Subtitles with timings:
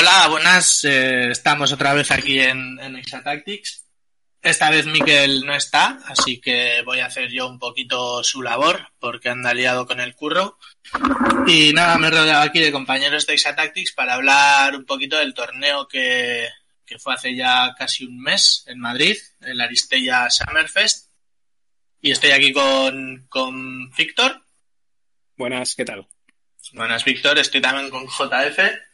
[0.00, 0.84] Hola, buenas.
[0.84, 3.84] Eh, estamos otra vez aquí en, en Exatactics.
[4.40, 8.90] Esta vez Miquel no está, así que voy a hacer yo un poquito su labor,
[9.00, 10.56] porque anda liado con el curro.
[11.48, 15.34] Y nada, me he rodeado aquí de compañeros de Exatactics para hablar un poquito del
[15.34, 16.48] torneo que,
[16.86, 21.08] que fue hace ya casi un mes en Madrid, el Aristella Summerfest.
[22.00, 24.44] Y estoy aquí con, con Víctor.
[25.36, 26.06] Buenas, ¿qué tal?
[26.72, 27.36] Buenas, Víctor.
[27.36, 28.87] Estoy también con JF.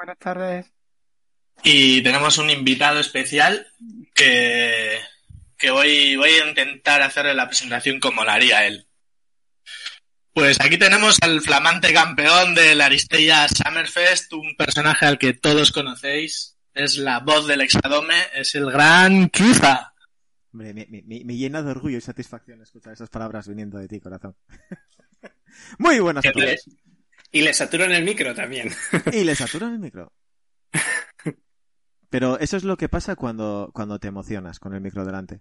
[0.00, 0.72] Buenas tardes.
[1.62, 3.66] Y tenemos un invitado especial
[4.14, 4.98] que,
[5.58, 8.88] que voy, voy a intentar hacerle la presentación como la haría él.
[10.32, 16.56] Pues aquí tenemos al flamante campeón del Aristella Summerfest, un personaje al que todos conocéis.
[16.72, 19.92] Es la voz del Exadome, es el gran Kiza.
[20.50, 24.00] Hombre, me, me, me, llena de orgullo y satisfacción escuchar esas palabras viniendo de ti,
[24.00, 24.34] corazón.
[25.78, 26.64] Muy buenas a todos.
[27.32, 28.74] Y le saturan el micro también.
[29.12, 30.12] y le saturan el micro.
[32.10, 35.40] Pero eso es lo que pasa cuando, cuando te emocionas con el micro delante.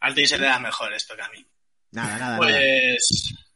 [0.00, 1.44] Al ti se le da mejor esto que a mí.
[1.92, 2.36] Nada, nada.
[2.38, 3.46] Pues, nada.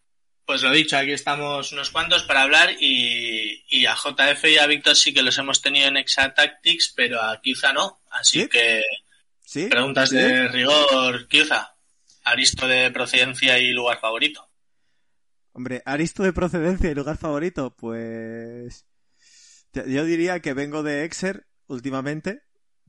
[0.44, 4.66] pues lo dicho, aquí estamos unos cuantos para hablar y, y, a JF y a
[4.66, 8.00] Víctor sí que los hemos tenido en Exatactics, pero a Kiuza no.
[8.10, 8.48] Así ¿Sí?
[8.48, 8.82] que
[9.44, 9.66] ¿Sí?
[9.66, 10.16] preguntas ¿Sí?
[10.16, 11.74] de rigor, Kiuza.
[12.24, 14.45] Aristo de procedencia y lugar favorito.
[15.56, 18.84] Hombre, Aristo de procedencia y lugar favorito, pues...
[19.72, 22.42] Yo diría que vengo de Exer últimamente,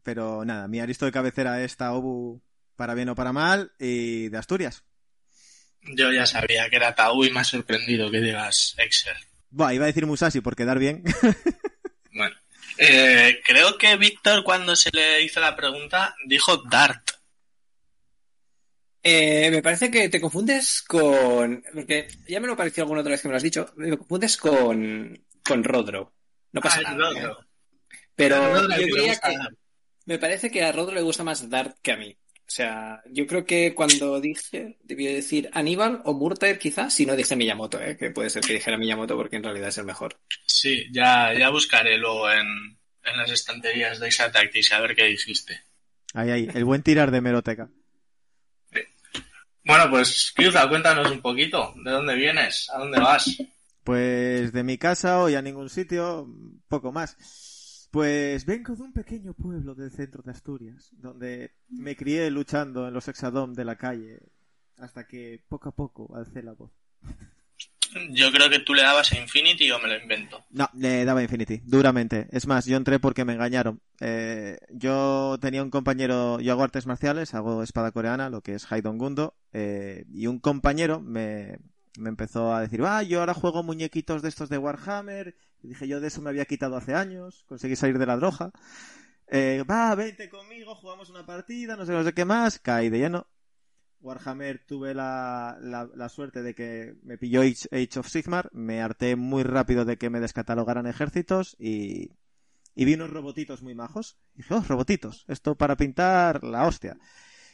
[0.03, 2.43] pero nada, mi Aristo de cabecera es Taobu
[2.75, 4.83] para bien o para mal y de Asturias.
[5.81, 9.15] Yo ya sabía que era Tau y me ha sorprendido que digas Excel.
[9.49, 11.05] Buah, iba a decir Musashi por quedar bien.
[12.11, 12.36] bueno,
[12.77, 17.06] eh, creo que Víctor cuando se le hizo la pregunta dijo Dart.
[19.09, 21.63] Eh, me parece que te confundes con.
[21.73, 23.71] Porque ya me lo pareció alguna otra vez que me lo has dicho.
[23.77, 25.17] Me confundes con.
[25.45, 26.13] con Rodro.
[26.51, 27.09] No pasa Ah, nada.
[27.13, 27.39] Rodro.
[27.41, 27.45] ¿eh?
[28.15, 29.35] Pero yo diría que.
[30.05, 32.17] Me parece que a Rodro le gusta más Dart que a mí.
[32.39, 37.15] O sea, yo creo que cuando dije, debía decir Aníbal o Murtair quizás, si no
[37.15, 37.97] dije Miyamoto, ¿eh?
[37.97, 40.17] que puede ser que dijera Miyamoto porque en realidad es el mejor.
[40.45, 42.47] Sí, ya, ya buscaré luego en,
[43.03, 45.59] en las estanterías de Exatactics a ver qué dijiste.
[46.13, 47.69] Ahí, ahí, el buen tirar de meroteca.
[49.67, 51.73] Bueno, pues Kiuza, cuéntanos un poquito.
[51.83, 52.70] ¿De dónde vienes?
[52.73, 53.38] ¿A dónde vas?
[53.83, 56.26] Pues de mi casa hoy a ningún sitio,
[56.70, 57.89] poco más.
[57.92, 62.94] Pues vengo de un pequeño pueblo del centro de Asturias, donde me crié luchando en
[62.94, 64.20] los exadom de la calle,
[64.78, 66.72] hasta que poco a poco alcé la voz.
[68.11, 70.43] Yo creo que tú le dabas a Infinity o me lo invento.
[70.52, 72.27] No, le daba Infinity, duramente.
[72.31, 73.81] Es más, yo entré porque me engañaron.
[73.99, 78.71] Eh, yo tenía un compañero, yo hago artes marciales, hago espada coreana, lo que es
[78.71, 81.58] Haidon Gundo, eh, y un compañero me,
[81.98, 85.99] me empezó a decir, ah, yo ahora juego muñequitos de estos de Warhammer, dije, yo
[85.99, 88.52] de eso me había quitado hace años, conseguí salir de la droga.
[89.30, 92.99] Eh, va, vente conmigo, jugamos una partida, no sé, no sé qué más, caí de
[92.99, 93.27] lleno.
[93.99, 99.15] Warhammer tuve la, la, la, suerte de que me pilló Age, of Sigmar, me harté
[99.15, 102.11] muy rápido de que me descatalogaran ejércitos y,
[102.75, 104.17] y vi unos robotitos muy majos.
[104.36, 106.97] Y dije, oh, robotitos, esto para pintar la hostia.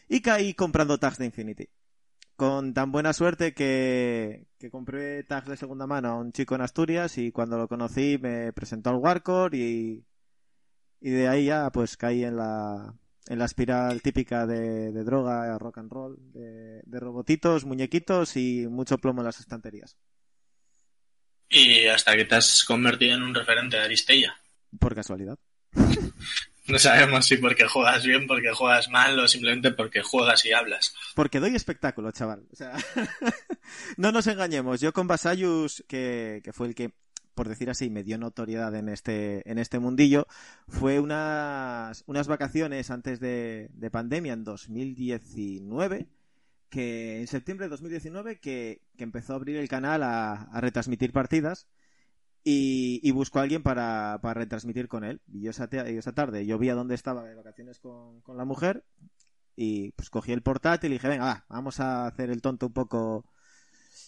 [0.10, 1.70] Y caí comprando tags de Infinity.
[2.36, 6.62] Con tan buena suerte que, que compré tags de segunda mano a un chico en
[6.62, 10.06] Asturias y cuando lo conocí me presentó al Warcore y,
[11.00, 12.96] y de ahí ya pues caí en la,
[13.28, 18.68] en la espiral típica de, de droga, rock and roll, de, de, robotitos, muñequitos y
[18.68, 19.98] mucho plomo en las estanterías.
[21.50, 24.36] Y hasta que te has convertido en un referente de Aristella.
[24.80, 25.38] Por casualidad.
[26.66, 30.96] No sabemos si porque juegas bien, porque juegas mal o simplemente porque juegas y hablas.
[31.14, 32.48] Porque doy espectáculo, chaval.
[32.54, 32.74] O sea,
[33.98, 34.80] no nos engañemos.
[34.80, 36.94] Yo con Basayus, que, que fue el que
[37.34, 40.28] por decir así, me dio notoriedad en este, en este mundillo,
[40.68, 46.08] fue unas, unas vacaciones antes de, de pandemia, en 2019,
[46.70, 51.68] que en septiembre de 2019, que, empezó a abrir el canal a, retransmitir partidas
[52.44, 55.22] y, y, buscó a alguien para, para retransmitir con él.
[55.28, 58.46] Y yo esa, esa tarde yo vi a dónde estaba de vacaciones con, con la
[58.46, 58.86] mujer
[59.56, 62.74] y pues cogí el portátil y dije, venga, va, vamos a hacer el tonto un
[62.74, 63.26] poco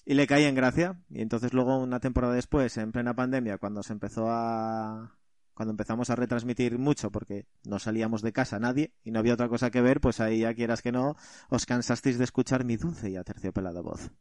[0.05, 1.01] Y le caí en gracia.
[1.09, 5.17] Y entonces luego una temporada después, en plena pandemia, cuando se empezó a...
[5.55, 9.47] Cuando empezamos a retransmitir mucho porque no salíamos de casa nadie y no había otra
[9.47, 11.15] cosa que ver, pues ahí ya quieras que no,
[11.47, 14.11] os cansasteis de escuchar mi dulce y aterciopelada voz.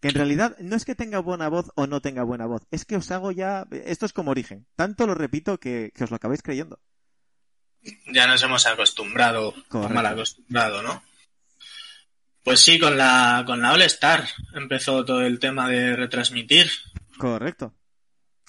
[0.00, 2.84] Que en realidad no es que tenga buena voz o no tenga buena voz, es
[2.84, 3.68] que os hago ya...
[3.70, 4.66] Esto es como origen.
[4.74, 6.80] Tanto lo repito que, que os lo acabáis creyendo.
[8.12, 11.00] Ya nos hemos acostumbrado, mal acostumbrado, ¿no?
[12.46, 16.70] Pues sí, con la, con la All Star empezó todo el tema de retransmitir.
[17.18, 17.74] Correcto.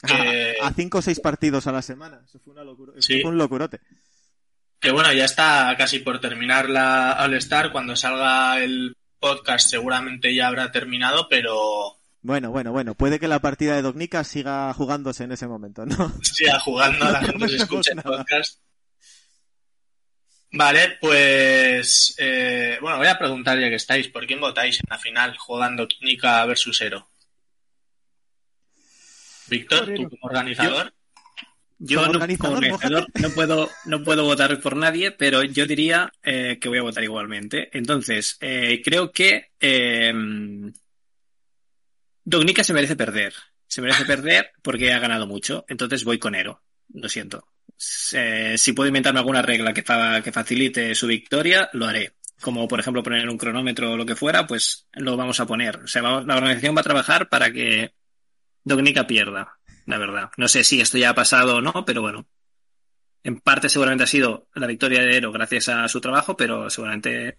[0.06, 2.22] Que- A, a cinco o seis partidos a la semana.
[2.24, 3.22] Eso fue, una locura, eso Sí.
[3.22, 3.82] fue un locurote.
[4.80, 7.72] Que bueno, ya está casi por terminar la All Star.
[7.72, 12.94] Cuando salga el podcast seguramente ya habrá terminado, pero Bueno, bueno, bueno.
[12.94, 16.14] Puede que la partida de Dognica siga jugándose en ese momento, ¿no?
[16.22, 18.60] siga jugando, No la gente se escucha el podcast.
[20.58, 24.98] Vale, pues eh, bueno, voy a preguntar ya que estáis, ¿por quién votáis en la
[24.98, 27.08] final jugando Nica versus Ero?
[29.48, 30.92] Víctor, tú como organizador.
[31.78, 35.68] Yo Como no, organizador, como organizador no puedo, no puedo votar por nadie, pero yo
[35.68, 37.70] diría eh, que voy a votar igualmente.
[37.78, 40.12] Entonces, eh, creo que eh,
[42.24, 43.36] Dognica se merece perder.
[43.68, 45.66] Se merece perder porque ha ganado mucho.
[45.68, 46.64] Entonces voy con Ero.
[46.92, 47.48] Lo siento.
[47.78, 49.84] Si puedo inventarme alguna regla que
[50.32, 52.14] facilite su victoria, lo haré.
[52.42, 55.78] Como por ejemplo poner un cronómetro o lo que fuera, pues lo vamos a poner.
[55.78, 57.94] O sea, vamos- la organización va a trabajar para que
[58.64, 60.30] Dognica pierda, la verdad.
[60.38, 62.28] No sé si esto ya ha pasado o no, pero bueno.
[63.24, 67.38] En parte seguramente ha sido la victoria de Ero gracias a su trabajo, pero seguramente,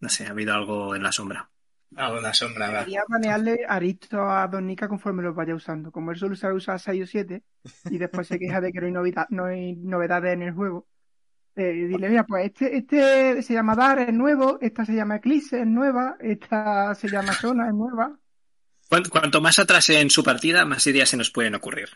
[0.00, 1.50] no sé, ha habido algo en la sombra.
[1.96, 2.84] Ah, la sombra.
[2.84, 5.90] Quería planearle aristos a Donica conforme los vaya usando.
[5.90, 7.42] Como él solo sabe usar 6 o 7
[7.90, 10.86] y después se queja de que no hay, novida- no hay novedades en el juego,
[11.56, 15.60] eh, dile, mira, pues este, este se llama Dar, es nuevo, esta se llama Eclipse,
[15.60, 18.18] es nueva, esta se llama Sona, es nueva.
[18.88, 21.88] Cuanto, cuanto más atrase en su partida, más ideas se nos pueden ocurrir.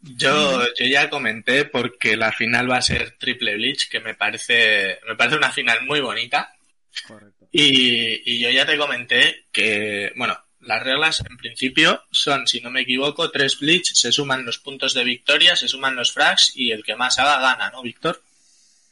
[0.00, 4.98] Yo, yo ya comenté porque la final va a ser Triple Bleach, que me parece,
[5.08, 6.54] me parece una final muy bonita.
[7.06, 7.37] Correcto.
[7.50, 12.70] Y, y yo ya te comenté que, bueno, las reglas en principio son, si no
[12.70, 16.72] me equivoco, tres Bleach, se suman los puntos de victoria, se suman los frags y
[16.72, 18.22] el que más haga gana, ¿no, Víctor?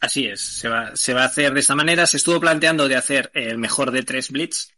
[0.00, 2.06] Así es, se va, se va a hacer de esta manera.
[2.06, 4.72] Se estuvo planteando de hacer el mejor de tres Blitz,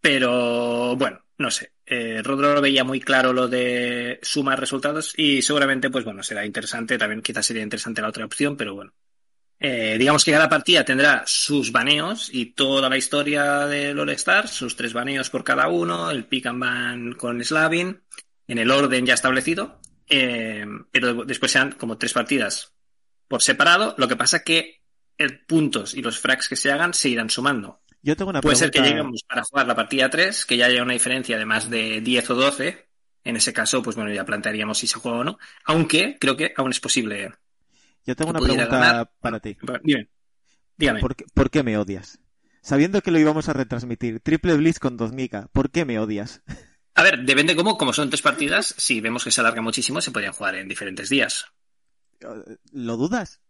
[0.00, 1.72] pero bueno, no sé.
[1.86, 6.98] Eh, Rodro veía muy claro lo de sumar resultados y seguramente, pues bueno, será interesante.
[6.98, 8.92] También quizás sería interesante la otra opción, pero bueno.
[9.66, 14.76] Eh, digamos que cada partida tendrá sus baneos y toda la historia del All-Star, sus
[14.76, 18.02] tres baneos por cada uno, el pick and ban con Slavin,
[18.46, 22.74] en el orden ya establecido, eh, pero después sean como tres partidas
[23.26, 23.94] por separado.
[23.96, 24.82] Lo que pasa que
[25.16, 27.80] el puntos y los frags que se hagan se irán sumando.
[28.02, 30.82] Yo tengo una Puede ser que lleguemos para jugar la partida 3, que ya haya
[30.82, 32.86] una diferencia de más de 10 o 12.
[33.24, 35.38] En ese caso, pues bueno, ya plantearíamos si se juega o no.
[35.64, 37.32] Aunque creo que aún es posible.
[38.06, 39.12] Yo tengo una pregunta ganar.
[39.20, 39.56] para ti.
[39.82, 40.08] Dime.
[40.76, 41.00] Dígame.
[41.00, 42.18] ¿Por qué, por qué me odias?
[42.60, 46.42] Sabiendo que lo íbamos a retransmitir, Triple Blitz con Doznica, ¿por qué me odias?
[46.94, 50.10] A ver, depende cómo, como son tres partidas, si vemos que se alarga muchísimo, se
[50.10, 51.46] podrían jugar en diferentes días.
[52.72, 53.40] ¿Lo dudas?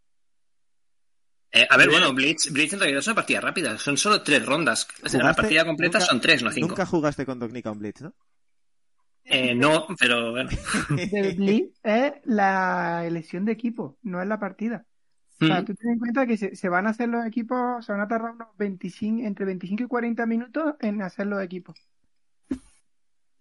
[1.53, 4.45] Eh, a ver, bueno, Blitz, Blitz en realidad es una partida rápida, son solo tres
[4.45, 4.89] rondas.
[5.05, 6.69] O sea, la partida completa Nunca- son tres, no cinco.
[6.69, 8.15] Nunca jugaste con Dognica un Blitz, ¿no?
[9.25, 10.51] Eh, no, pero bueno.
[11.13, 14.85] El Blitz es la elección de equipo, no es la partida.
[15.41, 15.65] O sea, Mm.
[15.65, 18.07] tú ten en cuenta que se, se van a hacer los equipos, se van a
[18.09, 21.77] tardar unos 25, entre 25 y 40 minutos en hacer los equipos.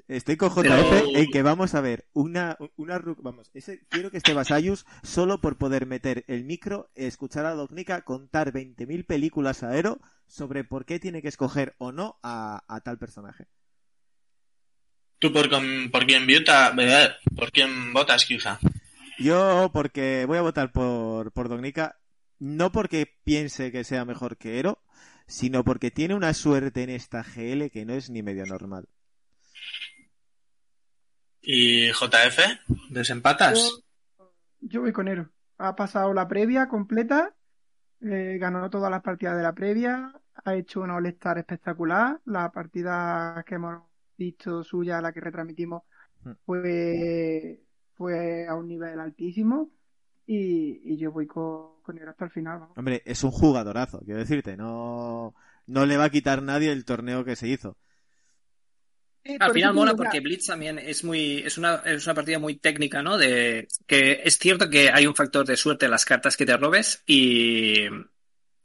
[0.08, 4.18] Estoy con JF Pero- en que vamos a ver una, una vamos, ese, quiero que
[4.18, 9.78] esté Basayus solo por poder meter el micro, escuchar a Dognica contar 20.000 películas a
[9.78, 13.48] Ero sobre por qué tiene que escoger o no a, a tal personaje.
[15.24, 18.60] ¿Tú por, con- por quién vota, eh, por quién votas, quizá?
[19.18, 21.98] Yo porque voy a votar por, por Dognica,
[22.40, 24.84] no porque piense que sea mejor que Ero,
[25.26, 28.90] sino porque tiene una suerte en esta GL que no es ni medio normal.
[31.42, 32.40] ¿Y JF?
[32.90, 33.82] ¿Desempatas?
[34.20, 35.30] Yo, yo voy con Ero.
[35.58, 37.34] Ha pasado la previa completa,
[38.02, 40.12] eh, ganó todas las partidas de la previa,
[40.44, 42.20] ha hecho una All-Star espectacular.
[42.26, 43.84] La partida que hemos
[44.18, 45.84] visto suya, la que retransmitimos,
[46.26, 46.34] Mm.
[46.46, 47.62] fue,
[47.96, 49.72] fue a un nivel altísimo.
[50.26, 52.60] Y, y yo voy con, con Ero hasta el final.
[52.60, 52.78] vamos.
[52.78, 55.36] Hombre, es un jugadorazo, quiero decirte, no,
[55.68, 57.78] no le va a quitar nadie el torneo que se hizo.
[59.26, 62.58] Eh, Al final mola porque Blitz también es muy es una, es una partida muy
[62.58, 63.18] técnica, ¿no?
[63.18, 66.58] De que es cierto que hay un factor de suerte en las cartas que te
[66.58, 67.86] robes y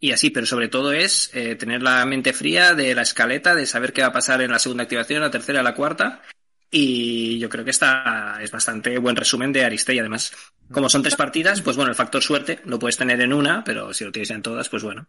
[0.00, 3.66] y así, pero sobre todo es eh, tener la mente fría de la escaleta, de
[3.66, 6.22] saber qué va a pasar en la segunda activación, la tercera, la cuarta.
[6.70, 9.98] Y yo creo que esta es bastante buen resumen de Aristey.
[9.98, 10.32] Además,
[10.70, 13.92] como son tres partidas, pues bueno, el factor suerte lo puedes tener en una, pero
[13.92, 15.08] si lo tienes en todas, pues bueno,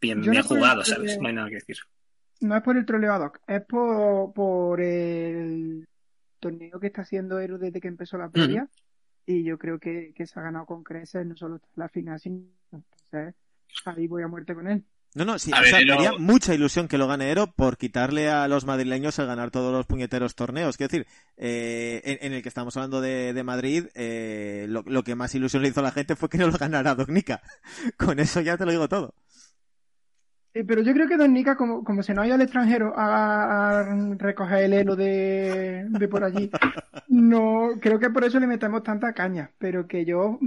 [0.00, 1.18] bien, bien no jugado, ¿sabes?
[1.20, 1.76] No hay nada que decir.
[2.40, 5.86] No es por el troleo ad hoc, es por, por el
[6.38, 8.68] torneo que está haciendo Ero desde que empezó la previa.
[9.26, 12.46] Y yo creo que, que se ha ganado con creces, no solo la final, sino
[12.72, 13.34] entonces
[13.84, 14.84] ahí voy a muerte con él.
[15.12, 17.48] No, no, sí, A o ver, sea, me haría mucha ilusión que lo gane Ero
[17.48, 20.76] por quitarle a los madrileños el ganar todos los puñeteros torneos.
[20.76, 25.02] Quiero decir, eh, en, en el que estamos hablando de, de Madrid, eh, lo, lo
[25.02, 27.42] que más ilusión le hizo a la gente fue que no lo ganara Dognica.
[27.96, 29.14] Con eso ya te lo digo todo.
[30.54, 32.92] Eh, pero yo creo que Don Nica, como, como se nos ha ido al extranjero
[32.96, 33.84] a, a
[34.16, 36.50] recoger el elo de, de por allí,
[37.08, 39.50] no creo que por eso le metemos tanta caña.
[39.58, 40.38] Pero que yo,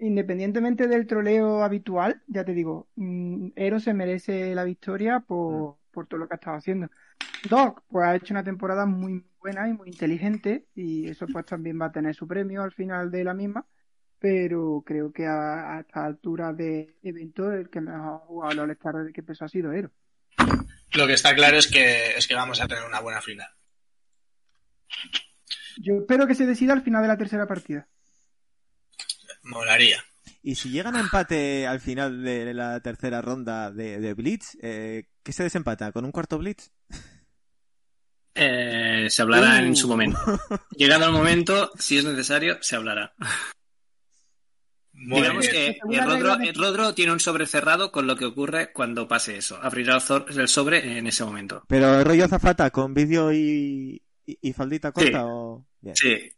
[0.00, 6.06] independientemente del troleo habitual, ya te digo, mm, Ero se merece la victoria por, por
[6.06, 6.90] todo lo que ha estado haciendo.
[7.48, 11.80] Doc, pues ha hecho una temporada muy buena y muy inteligente, y eso pues también
[11.80, 13.66] va a tener su premio al final de la misma.
[14.18, 18.60] Pero creo que a, a esta altura de evento el que mejor ha jugado el
[18.60, 19.90] All-Star desde que empezó ha sido Ero.
[20.92, 23.48] Lo que está claro es que, es que vamos a tener una buena final.
[25.78, 27.88] Yo espero que se decida al final de la tercera partida.
[29.42, 30.02] Molaría.
[30.42, 35.04] Y si llegan a empate al final de la tercera ronda de, de Blitz, eh,
[35.22, 35.92] ¿qué se desempata?
[35.92, 36.70] ¿Con un cuarto Blitz?
[38.34, 39.64] Eh, se hablará Uh.
[39.66, 40.18] en su momento.
[40.76, 43.12] Llegado el momento, si es necesario, se hablará.
[44.92, 45.74] Muy Digamos bien.
[45.82, 49.08] que el Rodro, de- el Rodro tiene un sobre cerrado con lo que ocurre cuando
[49.08, 49.58] pase eso.
[49.62, 49.96] Abrirá
[50.28, 51.64] el el sobre en ese momento.
[51.68, 55.66] Pero rollo zafata con vídeo y, y, y faldita corta o...
[55.80, 55.96] Bien.
[55.96, 56.30] Sí,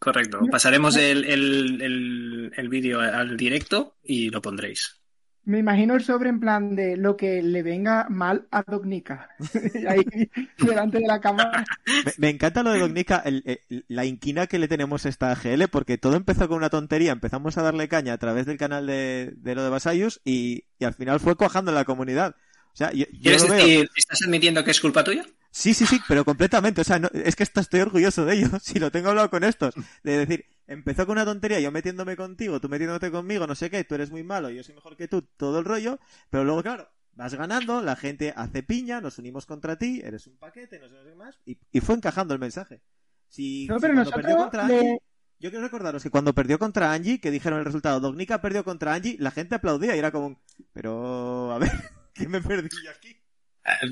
[0.00, 0.40] correcto.
[0.50, 4.96] Pasaremos el, el, el, el vídeo al directo y lo pondréis.
[5.42, 9.30] Me imagino el sobre en plan de lo que le venga mal a Dognica.
[9.88, 10.04] Ahí
[10.58, 11.64] delante de la cámara.
[12.04, 15.34] Me, me encanta lo de Dognica, el- el- la inquina que le tenemos a esta
[15.34, 18.86] GL, porque todo empezó con una tontería, empezamos a darle caña a través del canal
[18.86, 22.36] de, de lo de Basayus y, y al final fue cuajando en la comunidad.
[22.72, 23.56] O sea, yo, yo ¿Quieres lo veo.
[23.66, 25.24] decir, estás admitiendo que es culpa tuya?
[25.50, 26.80] Sí, sí, sí, pero completamente.
[26.80, 28.48] O sea, no- es que esto estoy orgulloso de ello.
[28.60, 29.74] Si lo tengo hablado con estos.
[30.04, 33.82] De decir, empezó con una tontería, yo metiéndome contigo, tú metiéndote conmigo, no sé qué,
[33.84, 35.98] tú eres muy malo, yo soy mejor que tú, todo el rollo.
[36.30, 40.36] Pero luego, claro, vas ganando, la gente hace piña, nos unimos contra ti, eres un
[40.38, 41.38] paquete, no sé qué más.
[41.44, 42.80] Y, y fue encajando el mensaje.
[43.28, 44.98] Si, No, si pero cuando perdió contra le- Angie,
[45.40, 48.94] yo quiero recordaros que cuando perdió contra Angie, que dijeron el resultado, Dognica perdió contra
[48.94, 50.38] Angie, la gente aplaudía y era como, un,
[50.72, 51.70] pero, a ver,
[52.14, 53.16] ¿qué me perdí aquí?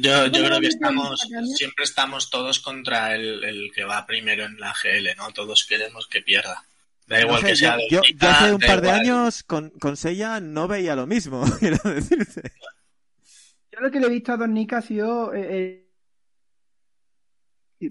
[0.01, 1.21] Yo, yo creo que estamos,
[1.57, 5.31] siempre estamos todos contra el, el que va primero en la GL, ¿no?
[5.33, 6.65] Todos queremos que pierda.
[7.07, 9.01] Da No igual sé, que sea yo, yo- hace un par de igual.
[9.01, 12.53] años con, con Seiya no veía lo mismo, quiero decirte.
[13.73, 15.33] Yo lo que le he visto a Don Nica ha sido.
[15.35, 15.85] eh,
[17.81, 17.91] eh,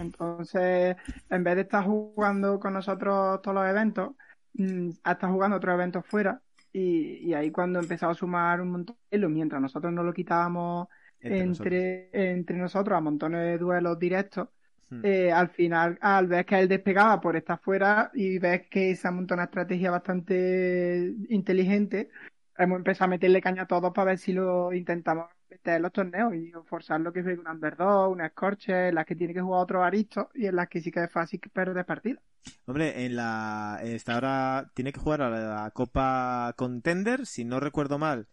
[0.00, 0.96] Entonces,
[1.30, 4.10] en vez de estar jugando con nosotros todos los eventos,
[4.54, 6.40] mm, ha estado jugando otros eventos fuera.
[6.72, 10.12] Y, y ahí cuando empezó a sumar un montón de hilos, mientras nosotros no lo
[10.12, 10.88] quitábamos
[11.20, 14.48] Entre entre, entre nosotros a montones de duelos directos,
[14.90, 15.02] Hmm.
[15.02, 19.10] eh, al final, al ver que él despegaba por estar fuera y ves que se
[19.10, 22.10] montado una estrategia bastante inteligente,
[22.56, 25.92] hemos empezado a meterle caña a todos para ver si lo intentamos meter en los
[25.92, 29.40] torneos y forzar lo que es un underdog, una escorche, en las que tiene que
[29.40, 32.22] jugar otro aristos y en las que sí que es fácil perder partidas.
[32.66, 37.98] Hombre, en la esta ahora tiene que jugar a la Copa Contender, si no recuerdo
[37.98, 38.28] mal.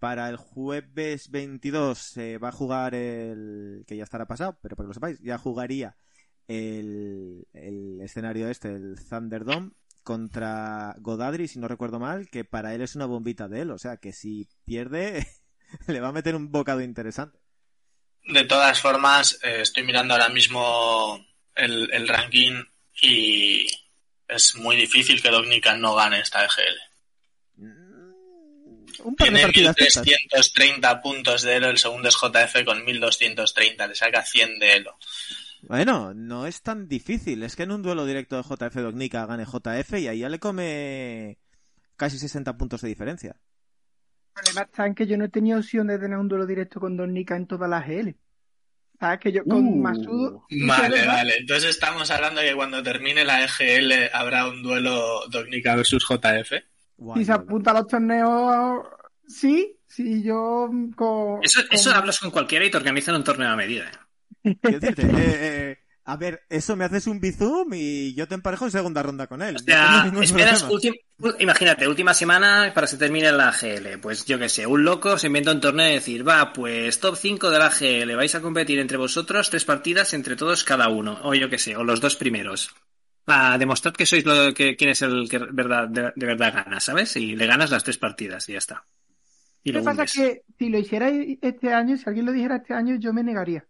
[0.00, 4.86] Para el jueves 22 eh, va a jugar el que ya estará pasado, pero para
[4.86, 5.96] que lo sepáis, ya jugaría
[6.48, 12.80] el, el escenario este, el Thunderdome contra Godadri, si no recuerdo mal, que para él
[12.80, 15.26] es una bombita de él, o sea que si pierde
[15.86, 17.38] le va a meter un bocado interesante.
[18.24, 22.64] De todas formas, eh, estoy mirando ahora mismo el, el ranking
[23.02, 23.66] y
[24.28, 26.89] es muy difícil que Dognica no gane esta EGL.
[29.04, 30.06] Un par de Tiene partidas de estas.
[30.06, 34.96] 1330 puntos de Elo, el segundo es JF con 1230, le saca 100 de Elo.
[35.62, 37.42] Bueno, no es tan difícil.
[37.42, 40.38] Es que en un duelo directo de JF Dognica gane JF y ahí ya le
[40.38, 41.38] come
[41.96, 43.36] casi 60 puntos de diferencia.
[44.42, 47.12] Está en que yo no he tenido opción de tener un duelo directo con Don
[47.12, 48.14] Nica en todas las GL.
[48.98, 49.20] ¿Sabes?
[49.20, 49.76] Que yo con Uh.
[49.76, 50.44] Masudo.
[50.66, 51.36] Vale, vale.
[51.38, 56.52] Entonces estamos hablando de que cuando termine la EGL habrá un duelo Dognica versus JF.
[57.00, 58.86] Guay, Si se apunta a los torneos,
[59.26, 59.76] sí.
[59.86, 61.42] Si yo con.
[61.42, 63.90] Eso, eso con- hablas con cualquiera y te organizan un torneo a medida.
[64.44, 64.56] ¿eh?
[64.62, 68.70] Decirte, eh, eh, A ver, eso me haces un bizum y yo te emparejo en
[68.70, 69.56] segunda ronda con él.
[69.56, 70.64] O sea, esperas
[71.38, 73.98] imagínate, última semana para que se termine la AGL.
[74.00, 77.16] Pues yo qué sé, un loco se inventa un torneo y decir, va, pues top
[77.16, 81.18] 5 de la AGL, vais a competir entre vosotros tres partidas entre todos cada uno,
[81.22, 82.70] o yo qué sé, o los dos primeros.
[83.30, 87.16] A demostrar que sois lo que quién es el que verdad, de, verdad gana, ¿sabes?
[87.16, 88.84] Y le ganas las tres partidas y ya está.
[89.62, 92.96] Y lo pasa que si lo hiciera este año, si alguien lo dijera este año,
[92.96, 93.64] yo me negaría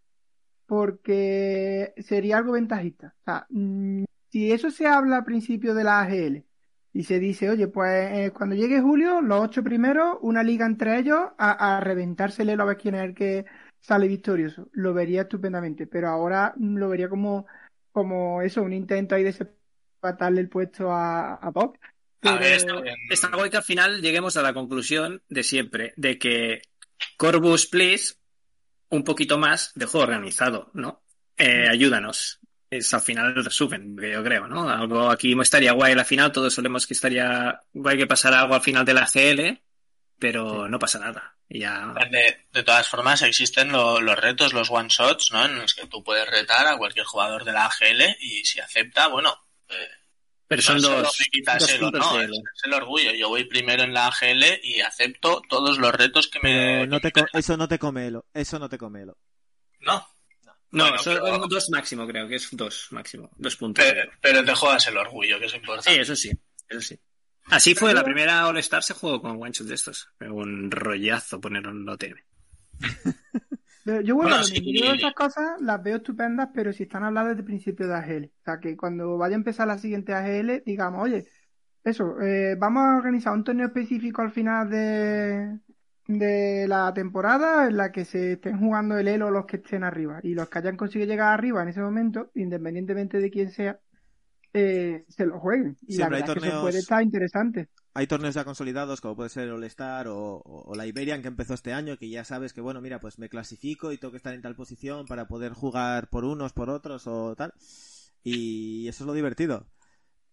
[0.71, 3.13] porque sería algo ventajista.
[3.19, 6.45] O sea, mm, si eso se habla al principio de la AGL
[6.93, 10.97] y se dice, oye, pues eh, cuando llegue julio, los ocho primeros, una liga entre
[10.97, 13.45] ellos, a, a reventársele a ver quién es el que
[13.81, 14.69] sale victorioso.
[14.71, 17.47] Lo vería estupendamente, pero ahora mm, lo vería como,
[17.91, 21.77] como eso, un intento ahí de separarle el puesto a, a Bob.
[22.23, 22.61] A ver,
[23.09, 26.61] está, que al final lleguemos a la conclusión de siempre, de que
[27.17, 28.15] Corbus Please
[28.89, 31.03] un poquito más de juego organizado, ¿no?
[31.37, 32.39] Eh, ayúdanos.
[32.69, 34.69] Es al final el resumen, yo creo, ¿no?
[34.69, 38.61] Algo aquí estaría guay la final, todos solemos que estaría guay que pasara algo al
[38.61, 39.61] final de la CL,
[40.21, 41.35] pero no pasa nada.
[41.49, 41.93] Ya...
[42.53, 45.43] De, todas formas, existen los retos, los one shots, ¿no?
[45.45, 49.07] En los que tú puedes retar a cualquier jugador de la AGL y si acepta,
[49.07, 49.35] bueno,
[49.67, 49.89] eh,
[50.47, 51.17] pero son dos,
[51.81, 52.29] no, es,
[52.63, 53.11] el orgullo.
[53.13, 56.85] Yo voy primero en la AGL y acepto todos los retos que me.
[56.85, 59.05] No te, eso no te come eso no te come
[59.79, 60.07] No.
[60.69, 63.83] No, son dos máximo, creo que es dos máximo, dos puntos.
[64.21, 65.91] Pero, te juegas el orgullo, que es importante.
[65.91, 66.31] Sí, eso sí,
[66.69, 66.99] eso sí.
[67.51, 70.09] Así fue, la primera All Star se jugó con one shot de estos.
[70.21, 72.15] Un rollazo poner un OTM.
[74.03, 77.95] Yo, bueno, esas cosas las veo estupendas, pero si están habladas desde el principio de
[77.95, 78.25] AGL.
[78.25, 81.25] O sea, que cuando vaya a empezar la siguiente AGL, digamos, oye,
[81.83, 85.59] eso, eh, vamos a organizar un torneo específico al final de,
[86.07, 90.19] de la temporada en la que se estén jugando el Elo los que estén arriba.
[90.23, 93.79] Y los que hayan conseguido llegar arriba en ese momento, independientemente de quién sea,
[94.53, 95.77] eh, se lo jueguen.
[95.87, 97.69] Y la verdad que eso puede estar interesante.
[97.93, 101.73] Hay torneos ya consolidados como puede ser el All-Star o, la Iberian que empezó este
[101.73, 104.41] año que ya sabes que bueno mira pues me clasifico y tengo que estar en
[104.41, 107.53] tal posición para poder jugar por unos por otros o tal.
[108.23, 109.67] Y eso es lo divertido.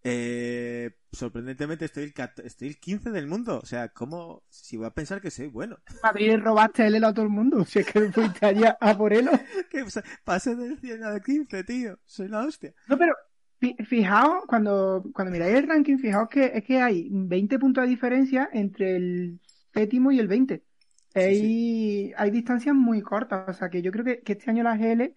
[0.01, 2.13] Eh, sorprendentemente estoy el,
[2.45, 3.59] estoy el 15 del mundo.
[3.61, 5.77] O sea como si voy a pensar que soy bueno.
[6.01, 7.65] Madrid robaste el a todo el mundo.
[7.65, 9.29] Si es que fuiste allá a por él
[9.69, 9.85] que
[10.23, 11.99] pase del 100 al 15 tío.
[12.05, 12.73] Soy la hostia.
[12.87, 13.13] No pero
[13.59, 18.49] Fijaos, cuando, cuando miráis el ranking, fijaos que es que hay 20 puntos de diferencia
[18.53, 19.39] entre el
[19.73, 20.63] séptimo y el 20.
[21.15, 25.13] Hay, hay distancias muy cortas, o sea que yo creo que, este año la GL,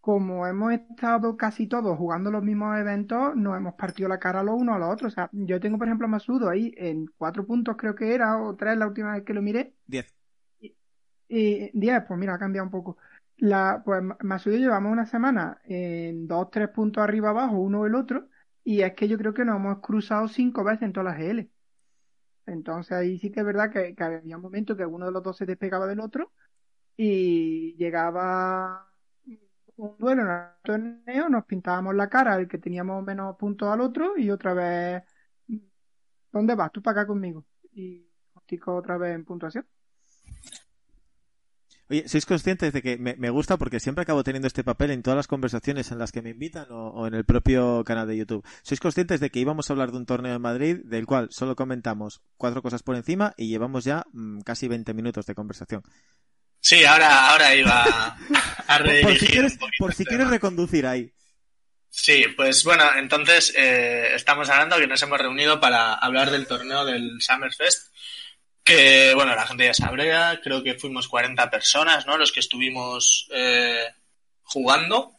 [0.00, 4.54] como hemos estado casi todos jugando los mismos eventos, nos hemos partido la cara los
[4.54, 5.12] unos a los otros.
[5.12, 8.40] O sea, yo tengo, por ejemplo, a Masudo ahí en cuatro puntos, creo que era,
[8.40, 9.74] o tres la última vez que lo miré.
[9.86, 10.14] Diez.
[11.28, 12.98] Y, diez, pues mira, ha cambiado un poco.
[13.40, 18.28] La, pues Masudo llevamos una semana en dos, tres puntos arriba abajo, uno el otro,
[18.62, 21.50] y es que yo creo que nos hemos cruzado cinco veces en todas las GL.
[22.46, 25.36] Entonces ahí sí que es verdad que, había un momento que uno de los dos
[25.38, 26.32] se despegaba del otro
[26.96, 28.86] y llegaba
[29.76, 33.80] un duelo en el torneo, nos pintábamos la cara el que teníamos menos puntos al
[33.80, 35.02] otro y otra vez,
[36.30, 36.72] ¿dónde vas?
[36.72, 37.46] Tú para acá conmigo.
[37.72, 38.06] Y
[38.66, 39.66] otra vez en puntuación.
[41.90, 45.16] Oye, ¿sois conscientes de que me, gusta porque siempre acabo teniendo este papel en todas
[45.16, 48.46] las conversaciones en las que me invitan o, en el propio canal de YouTube?
[48.62, 51.56] ¿Sois conscientes de que íbamos a hablar de un torneo en Madrid del cual solo
[51.56, 55.82] comentamos cuatro cosas por encima y llevamos ya mm, casi 20 minutos de conversación?
[56.60, 57.82] Sí, ahora, ahora iba
[58.68, 59.08] a redirigir.
[59.08, 61.12] por, si quieres, por si quieres reconducir ahí.
[61.88, 66.84] Sí, pues bueno, entonces eh, estamos hablando que nos hemos reunido para hablar del torneo
[66.84, 67.90] del Summerfest
[68.70, 72.16] que, bueno, la gente ya sabría, creo que fuimos 40 personas, ¿no?
[72.16, 73.86] Los que estuvimos eh,
[74.42, 75.12] jugando.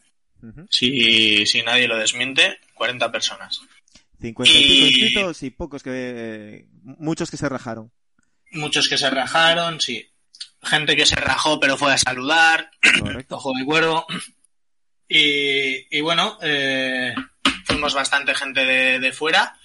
[0.70, 3.62] si, nadie lo desmiente, 40 personas.
[4.22, 4.88] 50 y...
[4.88, 6.66] inscritos y pocos que.
[6.84, 7.92] muchos que se rajaron.
[8.52, 10.08] Muchos que se rajaron, sí.
[10.64, 12.72] Gente que se rajó pero fue a saludar.
[13.00, 13.36] Correcto.
[13.38, 14.06] Ojo de cuervo.
[15.08, 17.14] Y, y bueno, eh,
[17.66, 19.58] fuimos bastante gente de, de fuera.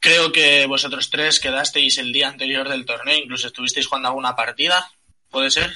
[0.00, 4.90] Creo que vosotros tres quedasteis el día anterior del torneo, incluso estuvisteis jugando alguna partida,
[5.30, 5.70] ¿puede ser?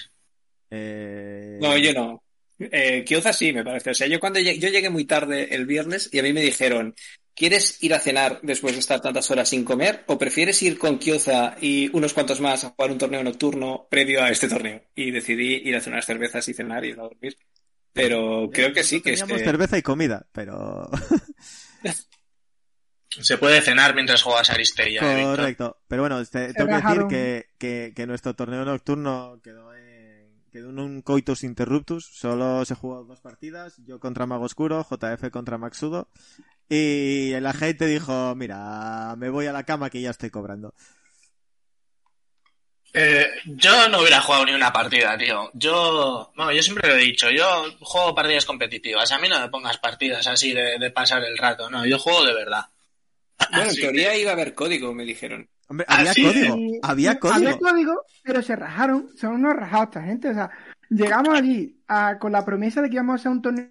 [0.70, 1.58] Eh...
[1.60, 2.22] No, yo no.
[2.58, 3.90] Eh, Kioza sí, me parece.
[3.90, 6.42] O sea, yo cuando llegué, yo llegué muy tarde el viernes y a mí me
[6.42, 6.94] dijeron,
[7.34, 10.98] ¿quieres ir a cenar después de estar tantas horas sin comer o prefieres ir con
[10.98, 14.82] Kioza y unos cuantos más a jugar un torneo nocturno previo a este torneo?
[14.94, 17.36] Y decidí ir a hacer unas cervezas y cenar y ir a dormir.
[17.92, 19.38] Pero creo que sí, que es que...
[19.38, 20.88] cerveza y comida, pero...
[23.20, 25.00] Se puede cenar mientras juegas Aristeria.
[25.00, 25.78] Correcto.
[25.86, 29.92] Pero bueno, tengo que decir que, que, nuestro torneo nocturno quedó en
[30.50, 32.06] quedó en un coitus interruptus.
[32.06, 33.76] Solo se jugó dos partidas.
[33.84, 36.08] Yo contra Mago Oscuro, JF contra Maxudo.
[36.68, 40.74] Y la gente dijo, mira, me voy a la cama que ya estoy cobrando.
[42.94, 45.50] Eh, yo no hubiera jugado ni una partida, tío.
[45.54, 49.12] Yo, bueno, yo siempre lo he dicho, yo juego partidas competitivas.
[49.12, 52.24] A mí no me pongas partidas así de, de pasar el rato, no, yo juego
[52.24, 52.66] de verdad.
[53.50, 55.48] Bueno, en teoría iba a haber código, me dijeron.
[55.68, 57.36] Hombre, había código, había código.
[57.36, 59.08] Había código, pero se rajaron.
[59.16, 60.28] Son unos rajados esta gente.
[60.30, 60.50] O sea,
[60.90, 63.68] llegamos allí a- con la promesa de que íbamos a hacer un torneo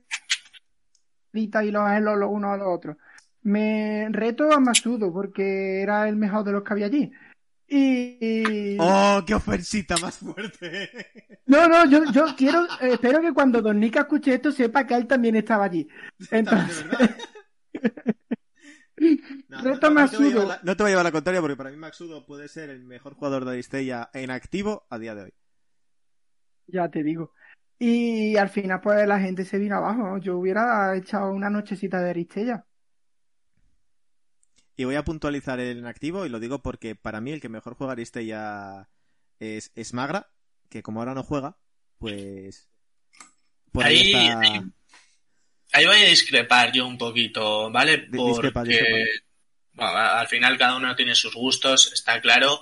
[1.34, 2.97] y los los, unos a los otros.
[3.43, 7.12] Me reto a Masudo porque era el mejor de los que había allí.
[7.67, 10.89] Y, ¡Oh, qué ofensita más fuerte!
[11.45, 14.93] no, no, yo, yo quiero, eh, espero que cuando Don Nika escuche esto sepa que
[14.93, 15.88] él también estaba allí.
[16.32, 16.86] Entonces.
[19.49, 20.29] No, Reto no, no te voy a Maxudo.
[20.29, 22.69] llevar la- no te voy a llevar la contraria porque para mí Maxudo puede ser
[22.69, 25.33] el mejor jugador de Aristella en activo a día de hoy.
[26.67, 27.33] Ya te digo.
[27.79, 30.03] Y al final, pues la gente se vino abajo.
[30.03, 30.17] ¿no?
[30.19, 32.65] Yo hubiera echado una nochecita de Aristella.
[34.75, 37.49] Y voy a puntualizar el en activo y lo digo porque para mí el que
[37.49, 38.89] mejor juega Aristella
[39.39, 40.31] es, es Magra,
[40.69, 41.57] que como ahora no juega,
[41.97, 42.69] pues...
[43.71, 44.39] Por ahí, Ahí- está...
[44.39, 44.71] ahí-
[45.73, 47.99] Ahí voy a discrepar yo un poquito, ¿vale?
[47.99, 48.97] Porque discrepa, discrepa.
[49.73, 52.62] bueno, a- al final cada uno tiene sus gustos, está claro.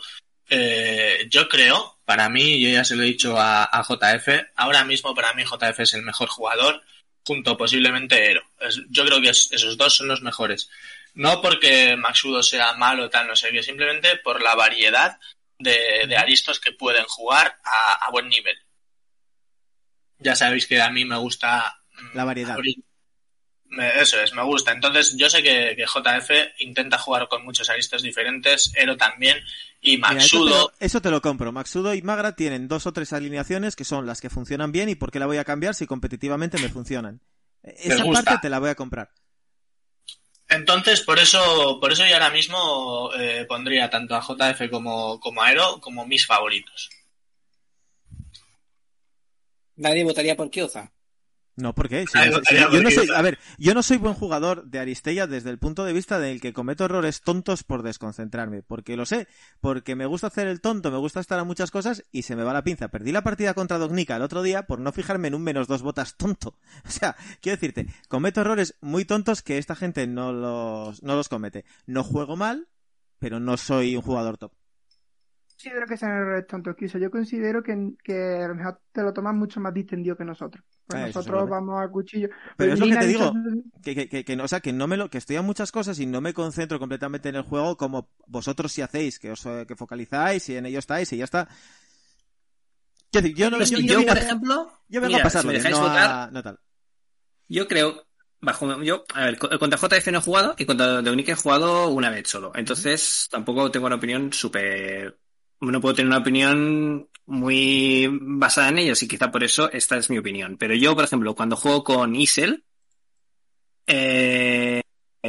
[0.49, 4.83] Eh, yo creo, para mí, yo ya se lo he dicho a, a JF, ahora
[4.83, 6.81] mismo para mí JF es el mejor jugador,
[7.25, 8.41] junto posiblemente Ero.
[8.59, 10.69] Es- yo creo que es- esos dos son los mejores.
[11.15, 15.19] No porque Maxudo sea malo o tal, no sé qué, simplemente por la variedad
[15.57, 18.55] de, de aristos que pueden jugar a, a buen nivel.
[20.19, 22.55] Ya sabéis que a mí me gusta mm, La variedad.
[22.57, 22.83] abrir-
[23.71, 24.71] Eso es, me gusta.
[24.71, 29.37] Entonces, yo sé que, que JF intenta jugar con muchos aristos diferentes, Ero también,
[29.79, 30.49] y Mira, eso, te Maxudo.
[30.49, 31.51] lo, eso te lo compro.
[31.51, 34.95] Maxudo y Magra tienen dos o tres alineaciones que son las que funcionan bien y
[34.95, 37.21] por qué la voy a cambiar si competitivamente me funcionan.
[37.61, 39.11] Esa parte te la voy a comprar.
[40.47, 45.43] Entonces, por eso, por eso yo ahora mismo eh, pondría tanto a JF como, como
[45.43, 46.89] a Ero como mis favoritos.
[49.75, 50.91] Nadie votaría por Kioza.
[51.61, 52.05] No, ¿por qué?
[52.07, 54.79] Si no si no- yo no soy, a ver, yo no soy buen jugador de
[54.79, 59.05] Aristella desde el punto de vista del que cometo errores tontos por desconcentrarme, porque lo
[59.05, 59.27] sé,
[59.59, 62.43] porque me gusta hacer el tonto, me gusta estar a muchas cosas y se me
[62.43, 62.87] va la pinza.
[62.87, 65.81] Perdí la partida contra Dognica el otro día por no fijarme en un menos dos
[65.81, 66.57] botas tonto.
[66.85, 71.29] O sea, quiero decirte, cometo errores muy tontos que esta gente no los, no los
[71.29, 71.65] comete.
[71.85, 72.67] No juego mal,
[73.19, 74.53] pero no soy un jugador top.
[75.59, 76.97] Considero que sean errores tontos, Kiso.
[76.97, 80.63] Yo considero que, que a lo mejor te lo toman mucho más distendido que nosotros.
[80.87, 82.29] Pues Ah, nosotros vamos a cuchillo.
[82.57, 83.33] Pero es lo que te digo.
[83.83, 85.71] Que, que, que, que no, o sea, que no me lo, que estoy a muchas
[85.71, 89.45] cosas y no me concentro completamente en el juego como vosotros sí hacéis, que os
[89.45, 91.47] eh, que focalizáis y en ello estáis y ya está.
[93.11, 95.41] Quiero decir, yo no Pues yo, yo, yo por ejemplo, yo vengo mira, a pasarlo
[95.43, 96.59] si me bien, dejáis no, votar, a- no tal.
[97.47, 98.05] yo creo,
[98.41, 101.89] bajo, yo, a ver, co- contra JF no he jugado y contra Deunique he jugado
[101.89, 102.51] una vez solo.
[102.55, 105.17] Entonces, tampoco tengo una opinión súper,
[105.61, 110.09] no puedo tener una opinión muy basada en ellos y quizá por eso esta es
[110.09, 110.57] mi opinión.
[110.57, 112.63] Pero yo, por ejemplo, cuando juego con Isel,
[113.85, 114.81] eh,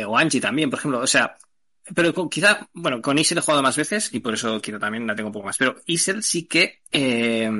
[0.06, 1.36] o Angie también, por ejemplo, o sea,
[1.94, 5.14] pero quizá, bueno, con Isel he jugado más veces y por eso quizá también la
[5.14, 5.58] tengo un poco más.
[5.58, 7.50] Pero Isel sí que, eh,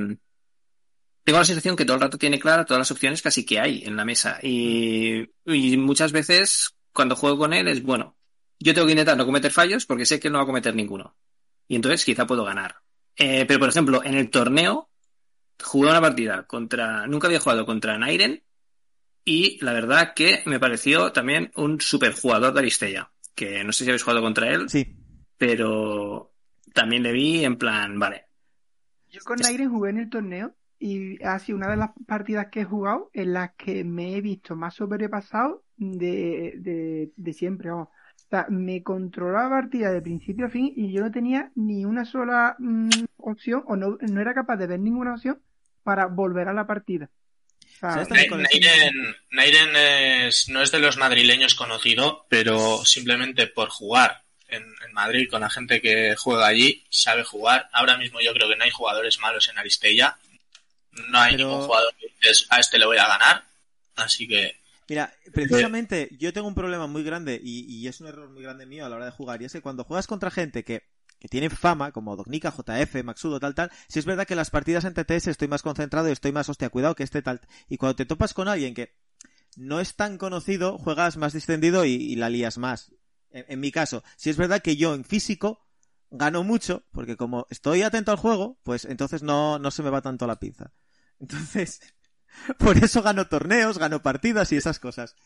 [1.25, 3.85] tengo la sensación que todo el rato tiene clara todas las opciones casi que hay
[3.85, 4.39] en la mesa.
[4.43, 8.17] Y, y muchas veces cuando juego con él es bueno.
[8.59, 10.75] Yo tengo que intentar no cometer fallos porque sé que él no va a cometer
[10.75, 11.17] ninguno.
[11.71, 12.75] Y entonces quizá puedo ganar.
[13.17, 14.91] Eh, pero por ejemplo, en el torneo
[15.63, 17.07] jugué una partida contra.
[17.07, 18.43] Nunca había jugado contra Nairen.
[19.25, 23.13] Y la verdad que me pareció también un super jugador de Aristella.
[23.37, 24.97] Que no sé si habéis jugado contra él, Sí.
[25.37, 26.33] pero
[26.75, 28.25] también le vi en plan, vale,
[29.09, 32.63] Yo con Nairen jugué en el torneo y ha sido una de las partidas que
[32.63, 37.71] he jugado en las que me he visto más sobrepasado de, de, de siempre.
[37.71, 37.89] vamos.
[38.31, 41.85] O sea, me controló la partida de principio a fin y yo no tenía ni
[41.85, 45.41] una sola mm, opción o no, no era capaz de ver ninguna opción
[45.83, 47.11] para volver a la partida.
[47.65, 49.77] O sea, ¿Sabes también Na- con el- Nairen, Nairen
[50.29, 55.41] es- no es de los madrileños conocido, pero simplemente por jugar en, en Madrid con
[55.41, 57.69] la gente que juega allí, sabe jugar.
[57.73, 60.17] Ahora mismo yo creo que no hay jugadores malos en Aristella.
[61.09, 63.43] No hay Pero- ningún jugador que dices, a este le voy a ganar.
[63.97, 64.60] Así que
[64.91, 68.67] Mira, precisamente yo tengo un problema muy grande y, y es un error muy grande
[68.67, 70.83] mío a la hora de jugar y es que cuando juegas contra gente que,
[71.21, 74.85] que tiene fama, como Dognica, JF, Maxudo, tal, tal, si es verdad que las partidas
[74.85, 77.41] en TTS estoy más concentrado y estoy más, hostia, cuidado que este tal.
[77.69, 78.97] Y cuando te topas con alguien que
[79.57, 82.93] no es tan conocido, juegas más distendido y, y la lías más.
[83.31, 85.69] En, en mi caso, si es verdad que yo en físico
[86.11, 90.03] gano mucho, porque como estoy atento al juego, pues entonces no, no se me va
[90.03, 90.73] tanto la pinza.
[91.21, 91.81] Entonces,
[92.59, 95.17] por eso gano torneos, gano partidas y esas cosas.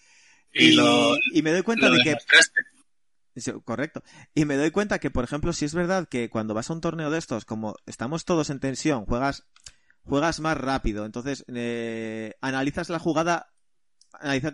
[0.52, 2.16] Y, Y, lo, y me doy cuenta de que.
[3.36, 4.02] Sí, Correcto.
[4.34, 6.80] Y me doy cuenta que, por ejemplo, si es verdad que cuando vas a un
[6.80, 9.44] torneo de estos, como estamos todos en tensión, juegas,
[10.04, 11.04] juegas más rápido.
[11.04, 13.52] Entonces, eh, analizas la jugada,